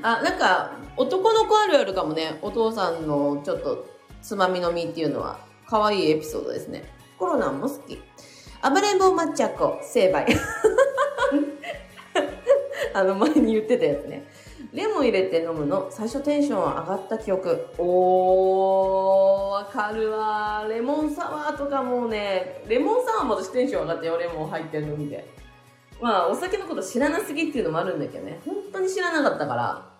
[0.02, 2.38] あ、なんか、男の子あるあるかもね。
[2.42, 3.86] お父さんのちょっと、
[4.22, 6.84] つまみ飲みっていうのは、可愛いエピソードですね。
[7.18, 8.00] コロナも好き。
[8.62, 10.26] 暴れん坊抹茶子、成敗。
[12.94, 14.28] あの、前に言ってたやつね。
[14.73, 17.66] レモン入れて飲むの、最初テンション上がった記憶。
[17.77, 20.64] おー、わかるわ。
[20.66, 25.29] レモンサワーとかもうね、レモンサワーも私テンション上がったよ、レモン入ってるの見て。
[26.01, 28.41] まあ、お酒のこと知らなすぎっていうのもあるんだけどね。
[28.47, 29.93] 本当に知らなかったから、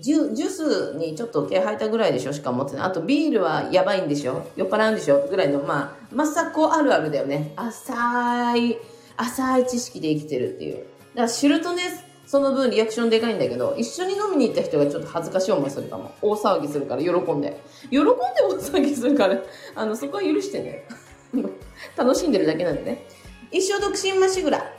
[0.00, 2.84] ジュジュースにちょっと毛生えたぐらいでしょしか持ってない。
[2.86, 7.52] あとビールはやばいんでしょ酔っ払うんでしょぐらいの、まあ、まさこあるあるだよね。
[7.54, 8.76] 浅い、
[9.16, 10.78] 浅い知識で生きてるっていう。
[10.78, 10.86] だか
[11.22, 11.82] ら知るとね、
[12.26, 16.12] その分リアクションでかいんだけど、一緒に飲みに行った人がちょっと恥ずかしい思いするかも。
[16.22, 17.60] 大騒ぎするから、喜んで。
[17.90, 18.10] 喜んで
[18.42, 19.38] 大騒ぎするから、
[19.76, 20.86] あの、そこは許してね。
[21.96, 23.06] 楽しんでるだけなんでね。
[23.50, 24.72] 一生独身ましぐら。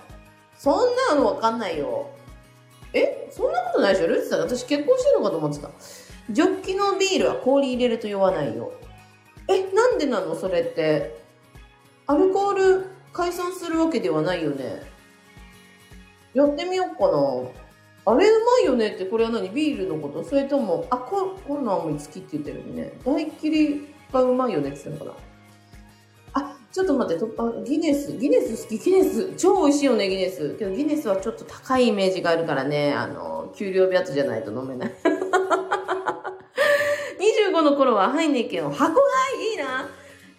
[0.58, 2.08] そんなのわかんないよ。
[2.94, 3.28] え？
[3.32, 4.08] そんなことないでしょ？
[4.08, 5.70] ルーツさん、私結婚してるのかと思ってた。
[6.32, 8.72] ジョッキのビールは氷入れると酔わないよ。
[9.48, 10.36] え、なんでなの？
[10.36, 11.24] それって。
[12.08, 14.82] アルコール解散するわけではないよね。
[16.36, 17.18] やってみようかな。
[18.08, 19.50] あれうまいよねって、これは何？
[19.50, 20.24] ビールのこと？
[20.24, 22.92] それとも、あ、ココロナも好きって言ってるね。
[23.04, 25.20] 大っ切りがうまいよねって言ってるのか
[26.34, 26.44] な？
[26.50, 30.56] あ、ちょっと待って、突破、ギネス、ギネス好き、ギネス、超美味しいよね、ギネス。
[30.56, 34.92] けどギネスはちょっと高いイメージがあるからね、あの、給料日後じゃないと飲めない。
[37.48, 39.02] 25の頃はハイネケンを箱買
[39.40, 39.90] いいいな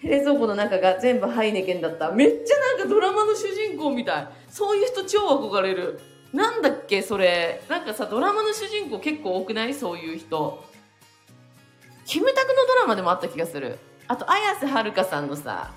[0.03, 2.13] 冷蔵庫の中が全部ハイネケンだった。
[2.13, 4.29] めっちゃなんかドラマの主人公みたい。
[4.57, 6.01] そういう人超憧れる。
[6.33, 7.63] なんだっけ、それ。
[7.69, 9.75] なんかさ、ドラマの主人公結構多くない？
[9.75, 10.65] そういう人。
[12.07, 13.79] キムタクのドラマでもあった気がする。
[14.09, 15.73] あと、綾瀬はるかさんのさ、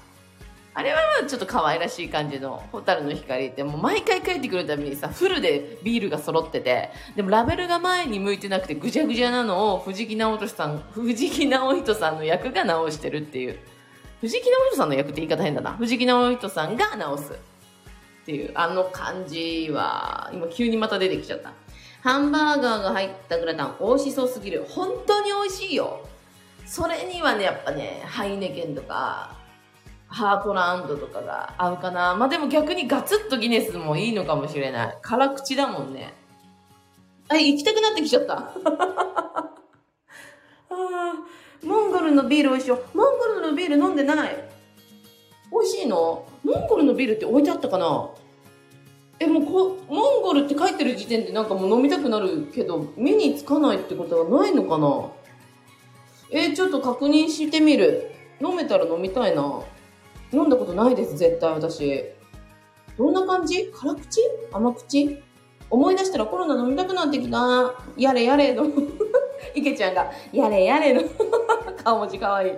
[0.74, 13.60] あれはちょっと可愛らしい感じの「蛍の光」ってもう毎回帰ってくるたびにさフルでビールが揃っててでもラベルが前に向いてなくてぐちゃぐちゃなのを藤木直人さん藤木直人さんの役が直してるっていう
[14.22, 17.34] 藤木直人さんの役って言い方変だな藤木直人さんが直す
[18.30, 21.52] ていうあの感じは今急にまた出てきちゃった
[22.02, 26.06] ハンバーガーが入ったグラタン美味しそうすぎる本当に美味しいよ
[26.68, 29.36] それにはねやっぱねハイネケンとか
[30.08, 32.16] ハートランドとかが合うかな。
[32.16, 34.98] まあでも逆にガツッとギネスもいいのかもしれない。
[35.04, 36.16] 辛口だもんね。
[37.28, 38.34] あ、行きたくなってきちゃった。
[40.72, 41.14] あ
[41.64, 42.82] モンゴルのビール美味しいよ。
[42.96, 44.50] モンゴルのビール飲んでない。
[45.52, 46.26] 美味しいの？
[46.44, 48.10] モンゴルのビールって置いてあったかな？
[49.20, 55.12] え、もうこ、モンゴルって書いてる時点でなんかもう飲みたくなるけど、目につかないってことはないのかな？
[56.32, 58.12] えーちょっと確認してみる。
[58.42, 59.62] 飲めたら飲みたいな。
[60.32, 62.04] 飲んだことないです、絶対私。
[62.98, 63.70] どんな感じ？
[63.74, 64.22] 辛口？
[64.54, 65.22] 甘口？
[65.70, 67.74] 思い出したらコロナ飲みたくなってきた。
[67.98, 68.66] やれやれの。
[69.54, 71.02] 池ちゃんが、やれやれの。
[71.84, 72.52] 顔文字かわいい。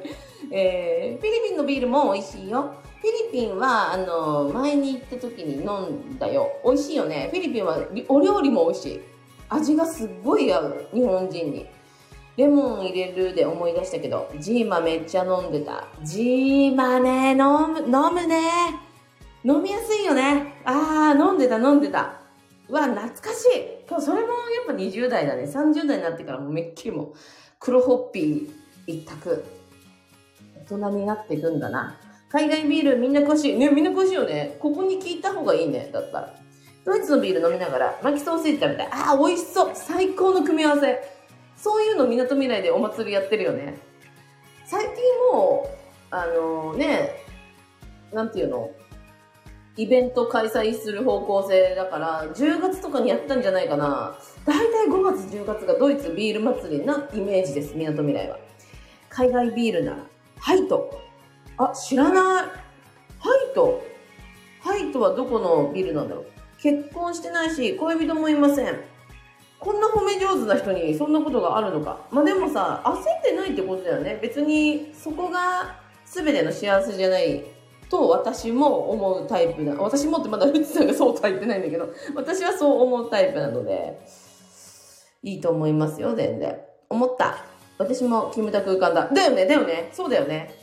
[0.51, 2.73] えー、フィリピンのビールも美味しいよ。
[3.01, 6.51] フィリピンは、あの、前に行った時に飲んだよ。
[6.63, 7.29] 美味しいよね。
[7.31, 9.01] フィリピンはお料理も美味しい。
[9.49, 10.87] 味がすっごい合う。
[10.93, 11.65] 日本人に。
[12.37, 15.87] レモン入れるで思い出したけど、ジーマめっちゃ飲んでた。
[16.03, 18.39] ジーマね、飲む、飲むね。
[19.43, 20.61] 飲みやすいよね。
[20.63, 22.21] あー、飲んでた、飲んでた。
[22.69, 23.83] うわ、懐かしい。
[23.89, 24.33] 今日それもや
[24.63, 25.43] っぱ20代だね。
[25.43, 27.13] 30代になってからもうめっきりも
[27.59, 28.49] 黒ホッピー
[28.85, 29.43] 一択。
[30.69, 31.97] 大人になっていくんだな。
[32.31, 33.57] 海外ビールみんな詳しい。
[33.57, 34.55] ね、みんな詳しいよね。
[34.59, 35.89] ここに聞いた方がいいね。
[35.91, 36.35] だったら。
[36.85, 38.87] ドイツのビール飲みながら巻きソーセージ食べたい。
[38.91, 39.71] あー、美味しそう。
[39.73, 40.99] 最高の組み合わせ。
[41.57, 43.77] そういうのみなとみらいでお祭りやってるよね。
[44.65, 44.93] 最近
[45.31, 47.17] もう、あのね、
[48.13, 48.71] なんていうの？
[49.77, 54.17] イベント開催する方向性だから、10月とかにやったんじゃないかな。
[54.45, 58.37] だいたい5月、10月がドイツビール祭りなイメージです、みなとみらいは。
[59.09, 59.97] 海外ビールなら、
[60.37, 61.00] ハイト。
[61.69, 62.15] あ、知らない。
[63.19, 63.83] ハイト。
[64.61, 66.25] ハイトはどこのビルなんだろう
[66.61, 68.79] 結婚してないし、恋人もいません。
[69.59, 71.99] こんな褒め上手な人にそんなことがあるのか。
[72.11, 74.19] まあでもさ、焦ってないってことだよね。
[74.21, 77.43] 別にそこが全ての幸せじゃない
[77.89, 79.75] と私も思うタイプな。
[79.75, 83.99] 私もってまだフチさんがそうとは言ってないんだけど、私はそう思うタイプなので、
[85.23, 86.57] いいと思いますよ、全然。
[86.89, 87.45] 思った。
[87.77, 89.09] 私も決めた空間だ。
[89.09, 89.89] だよね、だよね。
[89.93, 90.60] そうだよね。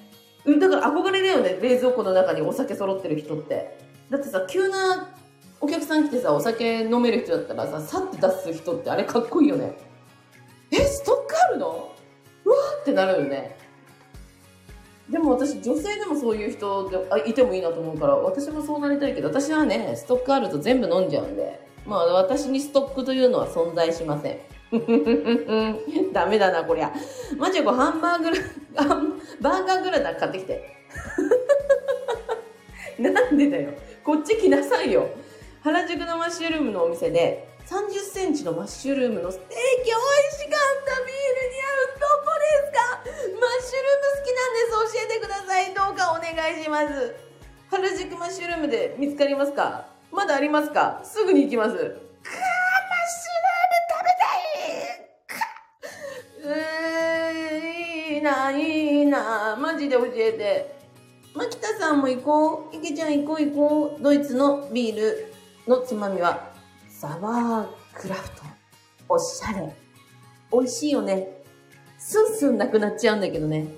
[0.49, 3.79] うん、だから憧れだよね、冷蔵庫の中にお酒揃ってる人って。
[4.09, 5.15] だってさ、急な
[5.61, 9.77] お客さん来てさ、お酒飲める人だったらさ、さって出す人ってあれかっこいいよね。
[10.71, 11.93] え、ストックあるの？
[12.47, 13.59] うわーってなるよね。
[15.11, 24.39] でも私、女性でもそういう人であいてもいいなと思うから、私もそうなりたいけど、私はね、ストックあると全部飲んじゃうんで、まあ私にストックというのは存在しません。
[26.13, 26.93] ダメだな、こりゃ。
[27.37, 28.37] マジで、ハンバーグラ、
[29.41, 30.77] バーガーグラタン買ってきて。
[32.99, 33.71] なんでだよ。
[34.05, 35.09] こっち来なさいよ。
[35.63, 41.67] 原宿のマッシュルームのお店で30センチのマッシュルームのステーキ美味しかったビールに合
[41.97, 42.81] うどこですか？
[43.05, 43.49] マッシュルーム
[44.19, 44.59] 好きなんで
[44.89, 47.15] す教えてくださいどうかお願いします
[47.71, 49.87] 原宿マッシュルームで見つかりますか？
[50.13, 51.01] まだありますか？
[51.05, 54.11] すぐに行きますくーマッシュルーム食べ
[58.18, 60.79] たいうーんいいないいなマジで教えて
[61.39, 62.77] 牧田さんも行こう。
[62.77, 64.03] 池ちゃん行こう行こう。
[64.03, 65.33] ドイツのビール
[65.69, 66.51] のつまみは、
[66.89, 68.43] サワークラフト。
[69.09, 69.73] おしゃれ。
[70.53, 71.29] 美味しいよね。
[71.97, 73.69] スンスンなくなっちゃうんだけどね。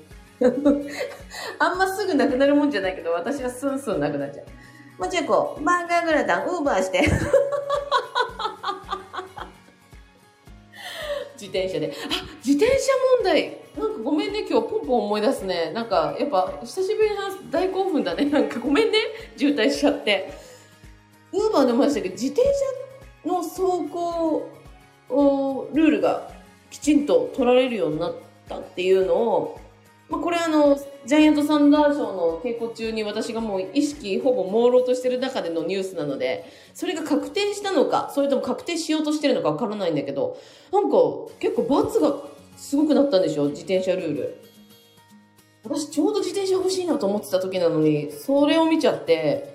[1.59, 4.47] あんますぐなくなるもんじゃないけど、私はスンスンなくなっちゃう。
[5.03, 7.01] もちろんこう、バーガーグラタン、ウーバーして。
[11.41, 11.93] 自転車で。
[12.11, 13.57] あ、自転車問題。
[13.79, 15.73] なんかごめんね、今日ポンポン思い出すね。
[15.73, 18.27] なんかやっぱ久しぶりに話す大興奮だね。
[18.31, 18.99] なんかごめんね、
[19.37, 20.31] 渋滞しちゃって。
[21.33, 22.43] ウーバーでもましたけど、自転
[23.25, 24.49] 車の走行
[25.09, 26.31] をルールが
[26.71, 28.15] きちんと取られるようになっ
[28.49, 29.61] たっていうのを、
[30.11, 36.45] まあ、これあの、ジャイアントサンダーショーの稽古中に私がもう意識ほぼ朦朧としてる中でのニュースなので、
[36.75, 40.37] それが確定したのか、それとも確定しようとしてるのかわからないんだけど、
[40.73, 40.97] なんか
[41.39, 42.13] 結構罰が
[42.57, 44.43] すごくなったんでしょ自転車ルール。
[45.63, 49.55] 私ちょうど自転車欲しいなと思ってた時なのに、それを見ちゃって、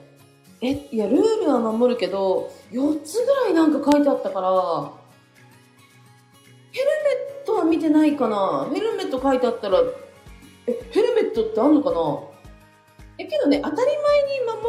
[0.62, 4.92] え、いや、ルールは守るけど、4つぐらいなんか書いてあったから、
[6.72, 9.80] ヘルメットは見てないかなヘルメット書いてあったら、
[10.68, 12.20] え、ヘルメットってあんのかな？
[13.18, 14.62] え、けどね、当たり前に守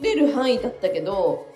[0.00, 1.46] れる範囲だったけど、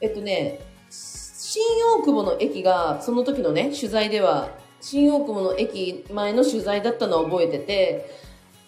[0.00, 0.60] えっとね、
[0.90, 1.62] 新
[1.98, 4.50] 大久保の駅が、その時のね、取材では、
[4.80, 8.10] 新大久保の駅前の取材だったのを覚えてて、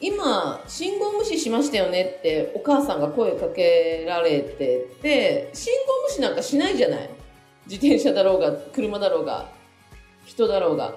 [0.01, 7.11] 今、信号無視しましたよねってお母さんが声かけられてて、信号無視なんかしないじゃない？
[7.67, 9.51] 自転車だろうが、車だろうが、
[10.25, 10.95] 人だろうが。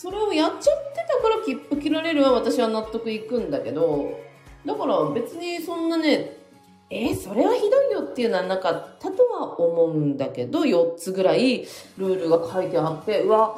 [0.00, 4.16] それをやっちゃってたから切符切られるは私は納得いくんだけど、
[4.64, 6.36] だから別にそんなね、
[6.88, 13.56] えーそれはひどいよっていうのはなかったとは思うんだけど、4つぐらいルールが書いてあって、うわ、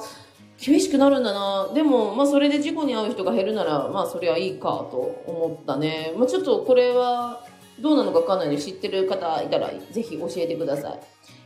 [0.59, 1.68] 厳しくなるんだな。
[1.74, 6.14] でも、まあそれで事故に遭う人が減るなら、まあそれはいいかと思ったね。
[6.16, 7.45] まあちょっとこれは
[7.80, 11.01] どうなのかわかんないので知ってる方いたらぜひ教えてください。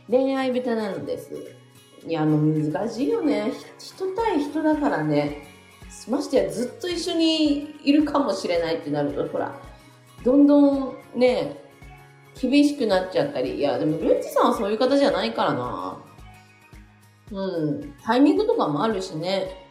[0.09, 1.64] 恋愛ベタなんです。
[2.07, 3.51] いや、もう難しいよね。
[3.79, 5.47] 人対人だからね。
[6.07, 9.59] ましてやずっと一緒にいるかもしれないってなると、ほら、
[10.23, 11.57] どんどんね、
[12.39, 15.97] 厳しくなっちゃったり、いや、でもルッチさんはそういう方じゃないからな。
[17.31, 19.65] うん、タイミングとかもあるしね。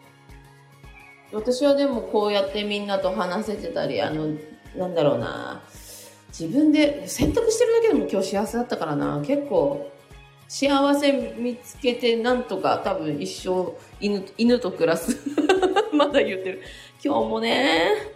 [1.32, 4.34] 私はでもこうやってみんなと話せてたり、あの、
[4.76, 5.62] なんだろうな。
[6.28, 9.22] 自分で選択してるだけでも今日幸せだったからな。
[9.24, 9.88] 結構、
[10.48, 15.18] 幸せ見つけてなんとか多分一生犬犬と暮らす。
[15.92, 16.62] まだ言ってる。
[17.02, 18.14] 今日もね、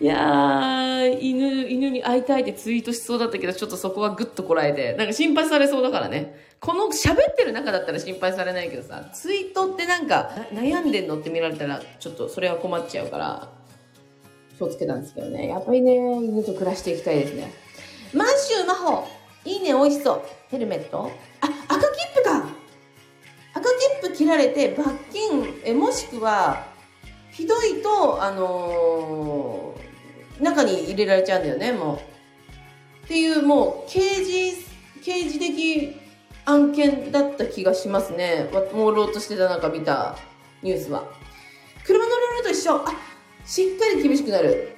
[0.00, 6.36] いや、犬、犬に会いたいってツイートしそうだったけど、ちょっとそこはぐっとこらえて、なんか心配されそうだからね。
[6.60, 13.48] この喋ってる中だったら心配されないけどさ、ツイートってなんか悩んでんのって見られたら、ちょっとそれは困っちゃうから、
[14.56, 15.48] 気をつけたんですけどね。
[15.48, 17.52] やっぱりね、犬と暮らしていきたいですね。
[18.12, 19.17] 満州魔法
[19.48, 20.22] いいね、美味しそう。
[20.48, 21.10] ヘルメット？
[21.40, 22.46] あ、赤切符か
[23.54, 23.62] 赤
[24.02, 26.66] 切符切られて罰金、えもしくは、
[27.32, 31.96] ひどいと、あのー、中に入れられちゃうんだよね、もう。
[33.06, 34.52] っていう、もう、刑事、
[35.02, 35.96] 刑事的
[36.44, 38.50] 案件だった気がしますね。
[38.52, 40.18] 朦朧としてた中見た
[40.62, 41.04] ニュースは。
[41.86, 42.76] 車のルールと一緒。
[42.76, 42.92] あ、
[43.46, 44.76] しっかり厳しくなる。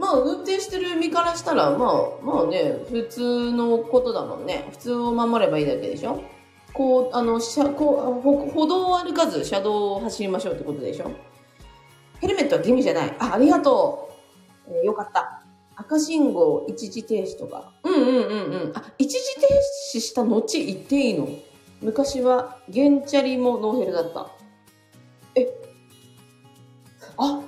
[0.00, 4.66] まあ、運転してる身からしたら、まあ、まあね、普通のことだもんね。
[4.70, 6.22] 普通を守ればいいだけでしょ
[6.72, 11.10] こう、あの、車、こう、歩道を歩かず車道を走りましょうってことでしょ
[12.20, 13.16] ヘルメットは義務じゃない。
[13.18, 14.10] あ、ありがと
[14.68, 14.72] う。
[14.72, 15.42] えー、よかった。
[15.76, 17.72] 赤信号、一時停止とか。
[17.84, 18.16] うんうんうんう
[18.68, 18.72] ん。
[18.74, 19.46] あ、一時停
[19.94, 21.28] 止した後行っていいの？
[21.82, 24.30] 昔は、ゲンチャリもノーヘルだった。
[25.34, 25.48] え、
[27.16, 27.40] あ、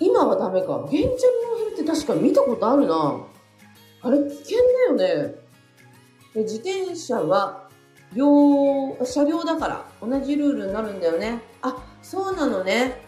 [0.00, 0.86] 今はダメか。
[0.90, 3.20] ゲンチャリノーヘルって確か見たことあるな。
[4.02, 4.58] あれ危険
[4.96, 5.34] だよね。
[6.34, 7.68] 自転車は
[8.14, 11.40] 両、車両だから同じルールになるんだよね。
[11.62, 13.02] あ、そうなのね。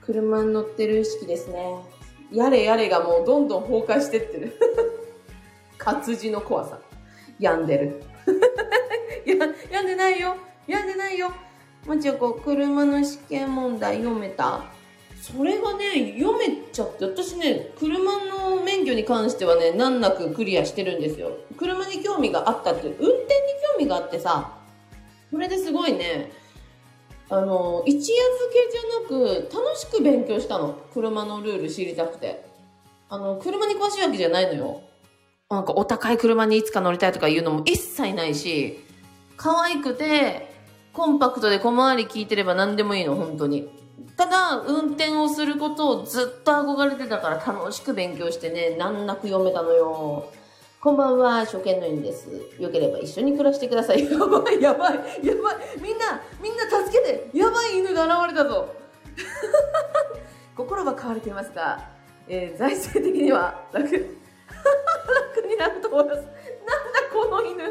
[0.00, 1.76] 車に乗ってる意識ですね。
[2.32, 4.56] やれやれがもうどんどん崩壊してってる。
[5.78, 6.78] 活字の怖さ。
[7.38, 8.02] 病んでる。
[9.26, 9.34] や、
[9.70, 10.36] 病んでないよ。
[10.66, 11.32] 病んでないよ。
[11.86, 14.64] もちろんこう、車の試験問題読めた？
[15.20, 21.32] それがね、読めちゃって、私ね、車の免許に関してはね、難なくクリアしてるんですよ。
[21.58, 23.10] 車に興味があったって、運転に
[23.74, 24.56] 興味があってさ、
[25.30, 26.32] それですごいね、
[27.28, 30.76] あの、一夜漬けじゃなく、楽しく勉強したの。
[30.92, 32.44] 車のルール知りたくて。
[33.08, 34.80] あの、車に詳しいわけじゃないのよ。
[35.48, 38.80] なんかお高い車にいつか乗りたいとかいうのも一切ないし、
[39.36, 40.50] 可愛くて、
[40.92, 43.79] コンパクトで小回り聞いてれば何でもいいの、本当に。
[44.16, 50.32] ただ、運転をすることをずっと憧れてたから楽しく勉強してね、難なく読めたのよ。
[50.80, 52.28] こんばんは、初見の犬です。
[52.58, 54.04] よければ一緒に暮らしてください。
[54.10, 55.56] やばい、やばい、やばい。
[55.82, 57.30] みんな、みんな助けて。
[57.34, 58.74] やばい犬が現れたぞ。
[60.56, 61.86] 心は変われていますが、
[62.26, 66.16] えー、財政的には楽、 楽になると思います。
[66.16, 66.30] なんだ
[67.12, 67.64] この犬。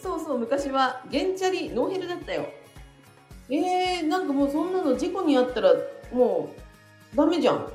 [0.00, 2.46] そうそう、昔はゲンチャリノーヘルだったよ。
[3.54, 5.74] えー、なんかもうそんなの事故にあったら
[6.10, 6.48] も
[7.12, 7.68] うダメじゃん。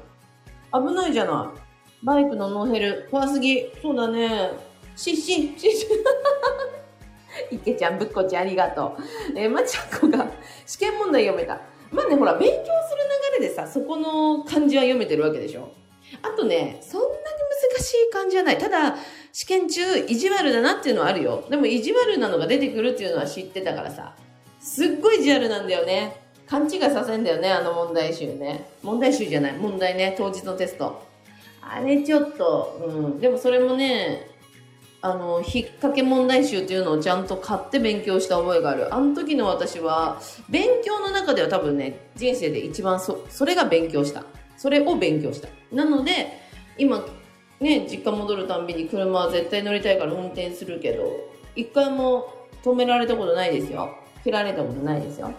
[0.74, 1.60] 危ないじゃない。
[2.04, 3.72] バイクのノーヘル、怖すぎ。
[3.82, 4.52] そうだね。
[4.96, 5.22] し っし、
[5.56, 5.88] しっし。
[7.52, 9.40] いけちゃん、ぶっこちゃんありがとう。
[9.40, 10.28] えー、まちゃんこが
[10.66, 11.62] 試験問題読めた。
[11.92, 12.72] まあね、ほら、勉強する
[13.40, 15.70] 流れでさ、そこの漢字は読めてるわけでしょ。
[16.24, 17.14] あとね、そんなに
[17.72, 18.58] 難しい漢字じゃない。
[18.58, 18.96] ただ、
[19.32, 21.44] 試験中、意地悪だなっていうのはあるよ。
[21.50, 24.16] でも、意地悪なのが出てくるっていうのは知ってたからさ。
[24.68, 26.18] すっごい地悪なんだよね。
[26.45, 28.70] 勘違いさせんだよね、あの問題集ね。
[28.84, 31.01] 問題集じゃない、問題ね、当日のテスト。
[31.61, 33.20] あれちょっと、うん。
[33.20, 34.30] でもそれもね、
[35.01, 38.93] あの、引っ掛け問題集っていうのをちゃんと買って勉強した覚えがある。
[38.93, 44.26] あの時の私は、勉強の中では多分ね、人生で一番そ、それが勉強した。
[44.57, 45.47] それを勉強した。
[45.72, 46.41] なので、
[46.78, 47.05] 今、
[47.61, 51.09] ね、実家戻るたんびに車は絶対乗りたいから運転するけど、
[51.55, 53.95] 一回も止められたことないですよ。
[54.28, 55.34] 切られたことないですよ。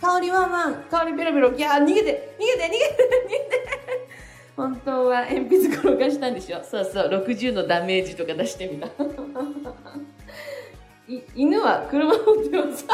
[0.00, 2.68] 香りワンワン、香りペロペロ、ギャー、逃げて、逃げて、逃げて、
[3.26, 3.60] 逃げて。
[4.56, 8.86] 本当は鉛筆転がしたんでしょそうそう、60のダメージとか出してみた。
[11.34, 12.86] 犬は車乗ってます。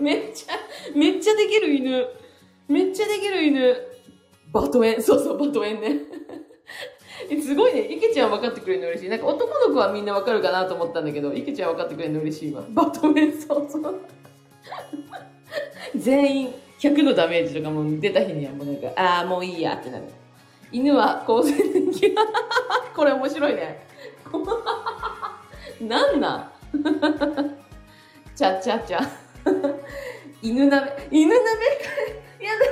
[0.00, 0.54] めっちゃ、
[0.96, 2.06] めっちゃできる犬。
[2.66, 3.76] めっちゃできる犬。
[4.50, 5.02] バトエン。
[5.02, 6.00] そうそう、バトエンね。
[7.42, 7.86] すごいね。
[7.90, 9.08] 池ちゃん分かってくれるの嬉しい。
[9.08, 12.62] なんか男の子はみんな分かるかなと思ったんだけど、池ちゃん分かってくれるの嬉しいわ。
[12.70, 14.00] バトメン、そうそう。
[15.96, 20.04] 全員100のダメージとかも出た日にはもうなんか、ああ、もういいやってなる。
[20.72, 21.56] 犬は高専
[21.92, 22.14] 的。
[22.96, 23.86] これ面白いね。
[25.80, 26.52] なんなん？
[28.34, 29.00] ちゃちゃちゃ。
[30.40, 31.44] 犬鍋、犬鍋
[32.40, 32.64] やだ、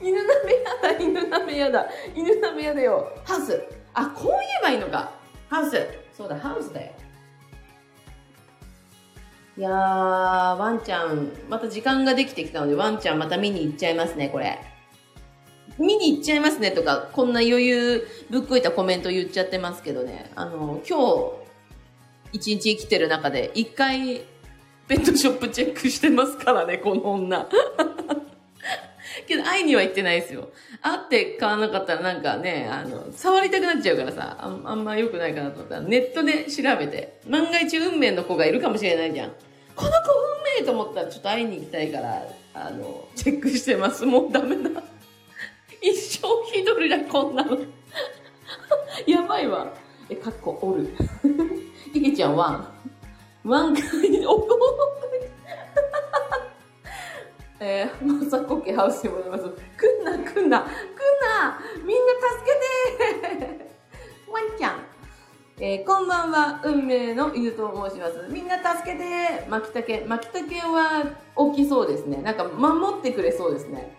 [0.00, 3.12] 犬鍋やだ、犬鍋やだ、犬鍋やだよ。
[3.24, 3.62] ハウス。
[3.94, 5.10] あ、こう言えばいいのか。
[5.48, 5.86] ハウス。
[6.16, 6.92] そうだ、ハウスだよ。
[9.56, 14.58] いやー、ワンちゃん、また時間ができてきたので、ワンちゃんまた見に行っちゃいますね、これ。
[15.78, 20.30] 見に行っちゃいますねとか、こんな余裕ぶっこいたコメント言っちゃってますけどね。
[20.34, 21.32] あの、今日、
[22.32, 24.22] 一日生きてる中で、一回、
[24.88, 27.48] ペットショップチェックしてますからね、この女。
[29.26, 30.50] けど、会いには行ってないですよ。
[30.82, 39.32] 会って買わなかったらなんかね、あの、触りたくなっちゃうからさ、ああんま良くないかなと思ったら、ネットで調べて、万が一運命の子がいるかもしれないじゃん。
[39.76, 39.96] この子
[40.58, 42.22] 運命と思ったらちょっと会いに行きたいから、
[42.54, 44.04] あの、チェックしてます。
[44.04, 44.82] もうダメだ。
[45.80, 47.58] 一生一人だ、こんなの。
[49.06, 49.72] やばいわ。
[50.08, 50.88] え、かっこおる。
[51.92, 52.68] いけちゃんワン。
[53.44, 53.84] ワン回、
[54.26, 54.48] おお
[57.60, 59.44] えー、まさこけハウスでございます。
[59.44, 60.60] くんな、くんな、くんな、
[61.84, 62.50] みんな助
[63.30, 63.70] けて
[64.28, 64.84] ワンちゃん。
[65.60, 68.26] えー、こんばんは、運命の犬と申します。
[68.28, 70.04] みんな助けてマキタケ。
[70.04, 71.04] マキタケは
[71.36, 72.22] 大きそうですね。
[72.22, 73.96] なんか守ってくれそうですね。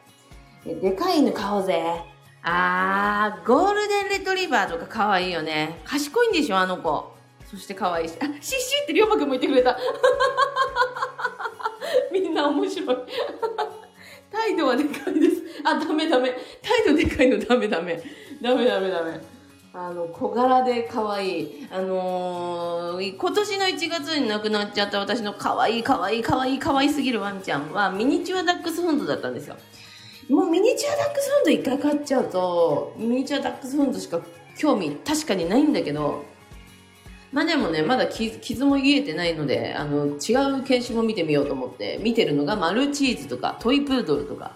[0.65, 2.03] えでかい犬買おうぜ。
[2.43, 5.81] あー、ゴールデンレトリバーとか可愛いよね。
[5.85, 7.14] 賢いんでしょ、あの子。
[7.49, 8.15] そして可愛いし。
[8.19, 9.77] あ、シッシーってりょうまくんも言ってくれた。
[12.11, 12.97] みんな面白い。
[14.31, 15.43] 態度はでかいです。
[15.63, 16.35] あ、ダメダメ。
[16.61, 18.01] 態度でかいのダメダメ。
[18.41, 19.19] ダメダメダメ。
[19.73, 21.67] あの、小柄で可愛い。
[21.69, 29.57] あのー、今年の1月に亡くなっちゃった私の可愛い可愛い可愛い可愛すぎるワンちゃんはミニチュアダックスフンドだったんですよ。
[30.29, 34.21] もうミニチュアダックスフンド一回買っちゃうと、ミニチュアダックスフンドしか
[34.57, 36.23] 興味確かにないんだけど、
[37.35, 44.53] まあでもね、まだ傷も癒えてないので、あの、違う犬種も見てみようと思って、見てるのがマルチーズとかトイプードルとか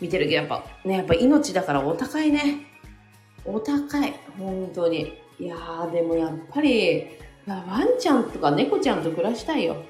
[0.00, 2.60] 見てるけど、やっぱね、やっぱ命だからお高いね。
[3.44, 4.14] お高い。
[4.38, 5.18] 本当に。
[5.40, 7.08] いやー、でもやっぱり、
[7.44, 9.82] ワンちゃんとか猫ちゃんと暮らしたいよ。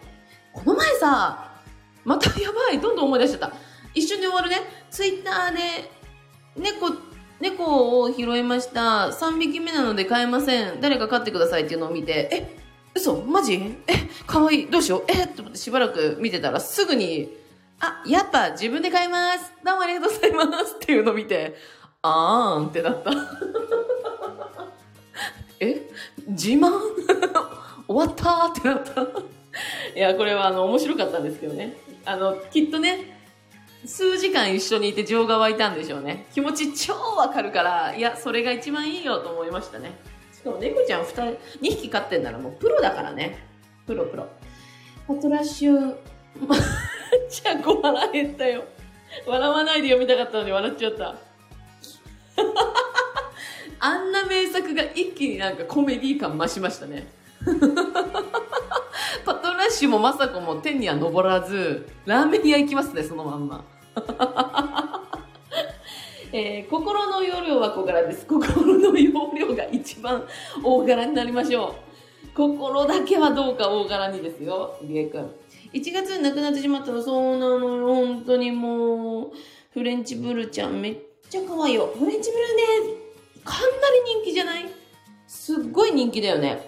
[0.54, 1.60] この前さ、
[2.02, 3.52] またやばい、どんどん思い出しちゃった。
[3.92, 4.56] 一緒に終わるね。
[4.90, 5.60] ツイッターで、
[6.56, 7.11] 猫、
[7.42, 9.08] 猫を拾いました。
[9.08, 10.80] 3匹目なので飼えません。
[10.80, 12.56] 誰か飼ってくださいっていうのを見て、え、
[12.94, 13.20] 嘘？
[13.22, 13.54] マジ？
[13.88, 13.94] え、
[14.28, 14.60] かわい？
[14.60, 14.70] い。
[14.70, 15.04] どうしよう？
[15.08, 17.36] えと思ってしばらく見てたらすぐに、
[17.80, 19.52] あ、やっぱ自分で飼います。
[19.64, 20.76] どうもありがとうございます。
[20.76, 21.56] っていうのを見て、
[22.02, 23.10] あーんってなった。
[25.58, 25.90] え？
[26.28, 26.70] 自慢？
[27.88, 29.02] 終わったってなった。
[29.02, 29.04] い
[29.96, 31.76] や、これはあの、面白かったんですけどね。
[32.04, 33.11] あの、きっとね、
[33.84, 36.26] 数時間一緒にいて情が湧いたんでしょうね。
[36.32, 39.92] 気持ち超わかるから、いや、それが一番いいよと思いましたね。
[40.32, 41.22] しかも猫ちゃん2人、
[41.60, 43.46] 2匹飼ってんならもうプロだからね。
[43.86, 44.28] プロプロ。
[45.06, 45.96] パトラッシュ、
[46.46, 46.56] ま
[47.28, 48.64] ちゃんこ笑えたよ。
[49.26, 51.16] 笑わないで読みたかったのに笑っちゃった。
[53.80, 57.06] あんな名作が一気になんかコメディ感増しましたね。
[59.24, 63.64] パトラッシュもまさかも天には昇らず、ラーメン屋行きますね、そのまんま。
[66.34, 68.26] えー心の容量は小柄です。
[68.26, 70.26] 心の容量が一番
[70.62, 71.72] 大柄になりましょう。
[72.34, 75.30] 心だけはどうか大柄にですよ、りえくん。
[75.74, 79.32] 1月に亡くなってしまったの、そうなのよ、本当にもう、
[79.74, 80.96] フレンチブルちゃんめっ
[81.28, 81.92] ちゃ可愛いよ。
[81.98, 82.62] フレンチブルね、
[83.44, 83.72] かなり
[84.22, 84.64] 人気じゃない？
[85.26, 86.66] すっごい人気だよね。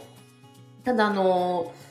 [0.84, 1.83] ただあのー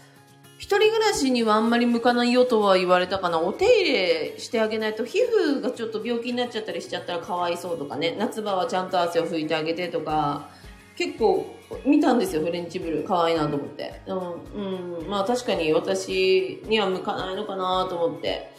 [0.64, 3.38] 一人暮らしにはあんまり向かないよとは言われたかな。
[3.38, 8.16] お手入れしてあげないと皮膚がちょっと病気になっちゃったりしちゃったらかわいそうとかね。
[8.18, 10.48] 夏場はちゃんと汗を拭いてあげてとか。
[10.96, 11.54] 結構
[11.86, 13.04] 見たんですよ、フレンチブル。
[13.04, 14.02] 可愛いなと思って。
[14.08, 15.10] うん、うん。
[15.10, 18.50] まあ確かに私には向かないのかなと思って。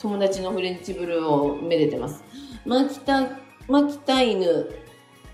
[0.00, 2.24] 友達のフレンチブルをめでてます。
[2.64, 3.28] マキタ、
[3.68, 4.66] マキタ犬、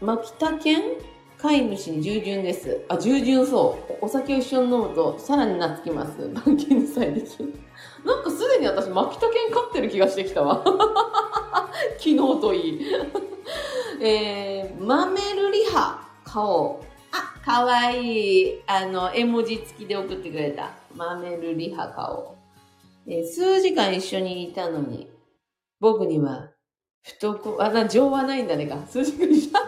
[0.01, 0.83] マキタ犬？
[1.39, 2.85] 飼い主に従順です。
[2.89, 3.99] あ、従順そう。
[4.01, 6.29] お酒を一緒に飲むと、さらに懐きます。
[6.29, 7.53] 番犬さえできる。
[8.05, 10.65] なんかすでに私、マキタ犬飼ってる気がしてきたわ。
[11.99, 12.87] 昨日といい。
[14.01, 16.81] えー、マメルリハ、顔。
[17.13, 18.63] あ、かわいい。
[18.67, 20.71] あの、絵文字付きで送ってくれた。
[20.95, 22.37] マメルリハ顔。
[23.07, 25.09] えー数時間一緒にいたのに、
[25.81, 26.51] 僕には、
[27.03, 28.79] 懐、あ、な、情はないんだねか。
[28.89, 29.66] 数時間一緒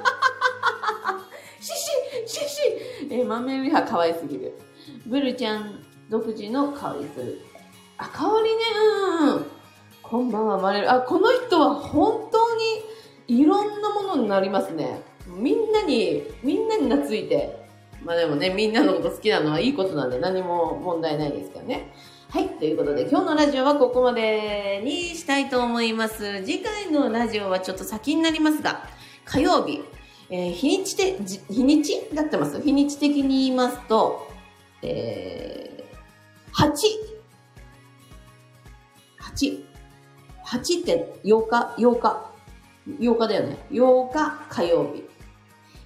[3.11, 4.59] えー、マメルハ可愛すぎる。
[5.07, 7.41] ブルちゃん独自の香りする。
[7.97, 8.63] あ、香りね、
[9.21, 9.47] うんうん。
[10.03, 10.93] こんばんは、マレル。
[10.93, 12.55] あ、この人は本当
[13.31, 15.01] にいろんなものになりますね。
[15.27, 17.67] みんなに、みんなに懐いて。
[18.05, 21.95] まあでもね、みんなのこと好きなのはいいことなんで何も問題ないですからね。
[22.29, 22.49] はい。
[22.49, 26.45] ということで、今日のラジオはここまでにしたいと思います。
[26.45, 28.83] 次回のラジオはちょっと先になりますが、
[29.25, 29.83] 火曜日、
[30.31, 31.19] えー日にちで、
[31.49, 34.29] 日にちだってます日にち的に言いますと、
[34.83, 36.71] えー、8。
[39.21, 39.65] 8。
[40.45, 42.29] 8って8日 ?8 日。
[43.01, 43.57] 8日だよね。
[43.71, 45.05] 8日火曜日。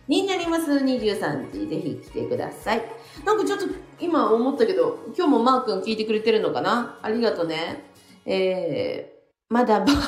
[0.09, 0.73] になります。
[0.73, 1.67] 23時。
[1.69, 2.83] ぜひ来てください。
[3.25, 3.67] なんかちょっと
[4.01, 6.99] 今思ったけど、今日もマー君聞いてくれてるのかな？
[7.03, 7.85] ありがとうね。
[8.27, 9.99] えー、まだば、 カン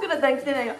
[0.00, 0.74] クラさん来てないよ。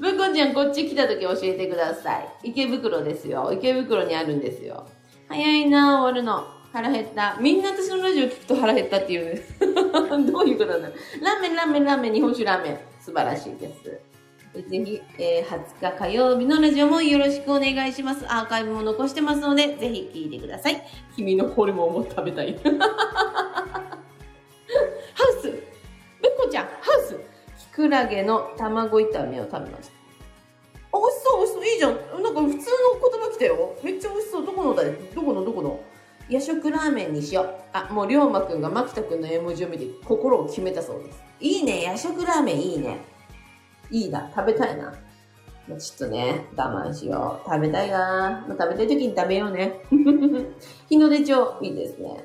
[0.00, 2.28] ぶこちゃんこっち来た時教えてください。
[2.50, 3.50] 池袋ですよ。
[3.52, 4.86] 池袋にあるんですよ。
[5.28, 6.44] 早いな終わるの。
[6.72, 7.38] 腹減った。
[7.40, 9.58] みんな私のラジオ聞くと腹減ったっていうんです。
[9.60, 11.24] どういうことなんだろう。
[11.24, 12.78] ラーメン、ラーメン、ラーメン、日本酒ラーメン。
[13.00, 13.82] 素晴らしいです。
[13.84, 18.24] ぜひ、えー20日火曜日のラジオもよろしくお願いします。
[18.26, 20.82] アーカイブも残してますので、ぜひ聞いてください。
[21.14, 22.58] 君のホルモンも食べたい。
[27.76, 29.92] クラゲの卵炒めを食べました。
[30.92, 31.66] あ、美味しそう、美味しそう。
[31.66, 32.22] いいじゃん。
[32.22, 32.60] なんか普通の言
[33.20, 33.76] 葉来たよ。
[33.82, 34.46] めっちゃ美味しそう。
[34.46, 35.44] どこのだよどこの？
[35.44, 35.78] どこの？
[36.30, 37.54] 夜食ラーメンにしよう。
[37.74, 41.22] あ、もう龍馬くんが牧田くんの絵文字を見て心を決めたそうです。
[41.38, 41.82] いいね。
[41.82, 43.04] 夜食ラーメンいいね。
[43.90, 44.32] いいな。
[44.34, 44.94] 食べたいな。
[45.68, 47.46] まあちょっとね、我慢しよう。
[47.46, 48.46] 食べたいな。
[48.48, 49.82] まあ食べたい時に食べようね。
[50.88, 52.24] 日の出帳、いいですね。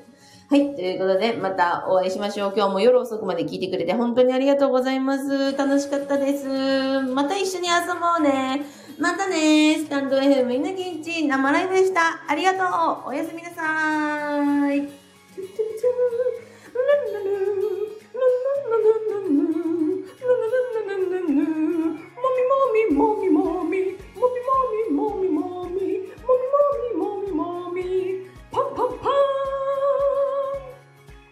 [0.51, 0.75] はい。
[0.75, 2.53] ということで、またお会いしましょう。
[2.53, 5.55] 今日も夜遅くまで聞いてくれて本当にありがとうございます。
[5.55, 6.45] 楽しかったです。
[7.03, 8.65] また一緒に遊ぼうね。
[8.99, 9.77] またね。
[9.77, 12.21] スタンド FM 稲木んち生ライブでした。
[12.27, 13.11] ありがとう。
[13.11, 14.89] おやすみなさい。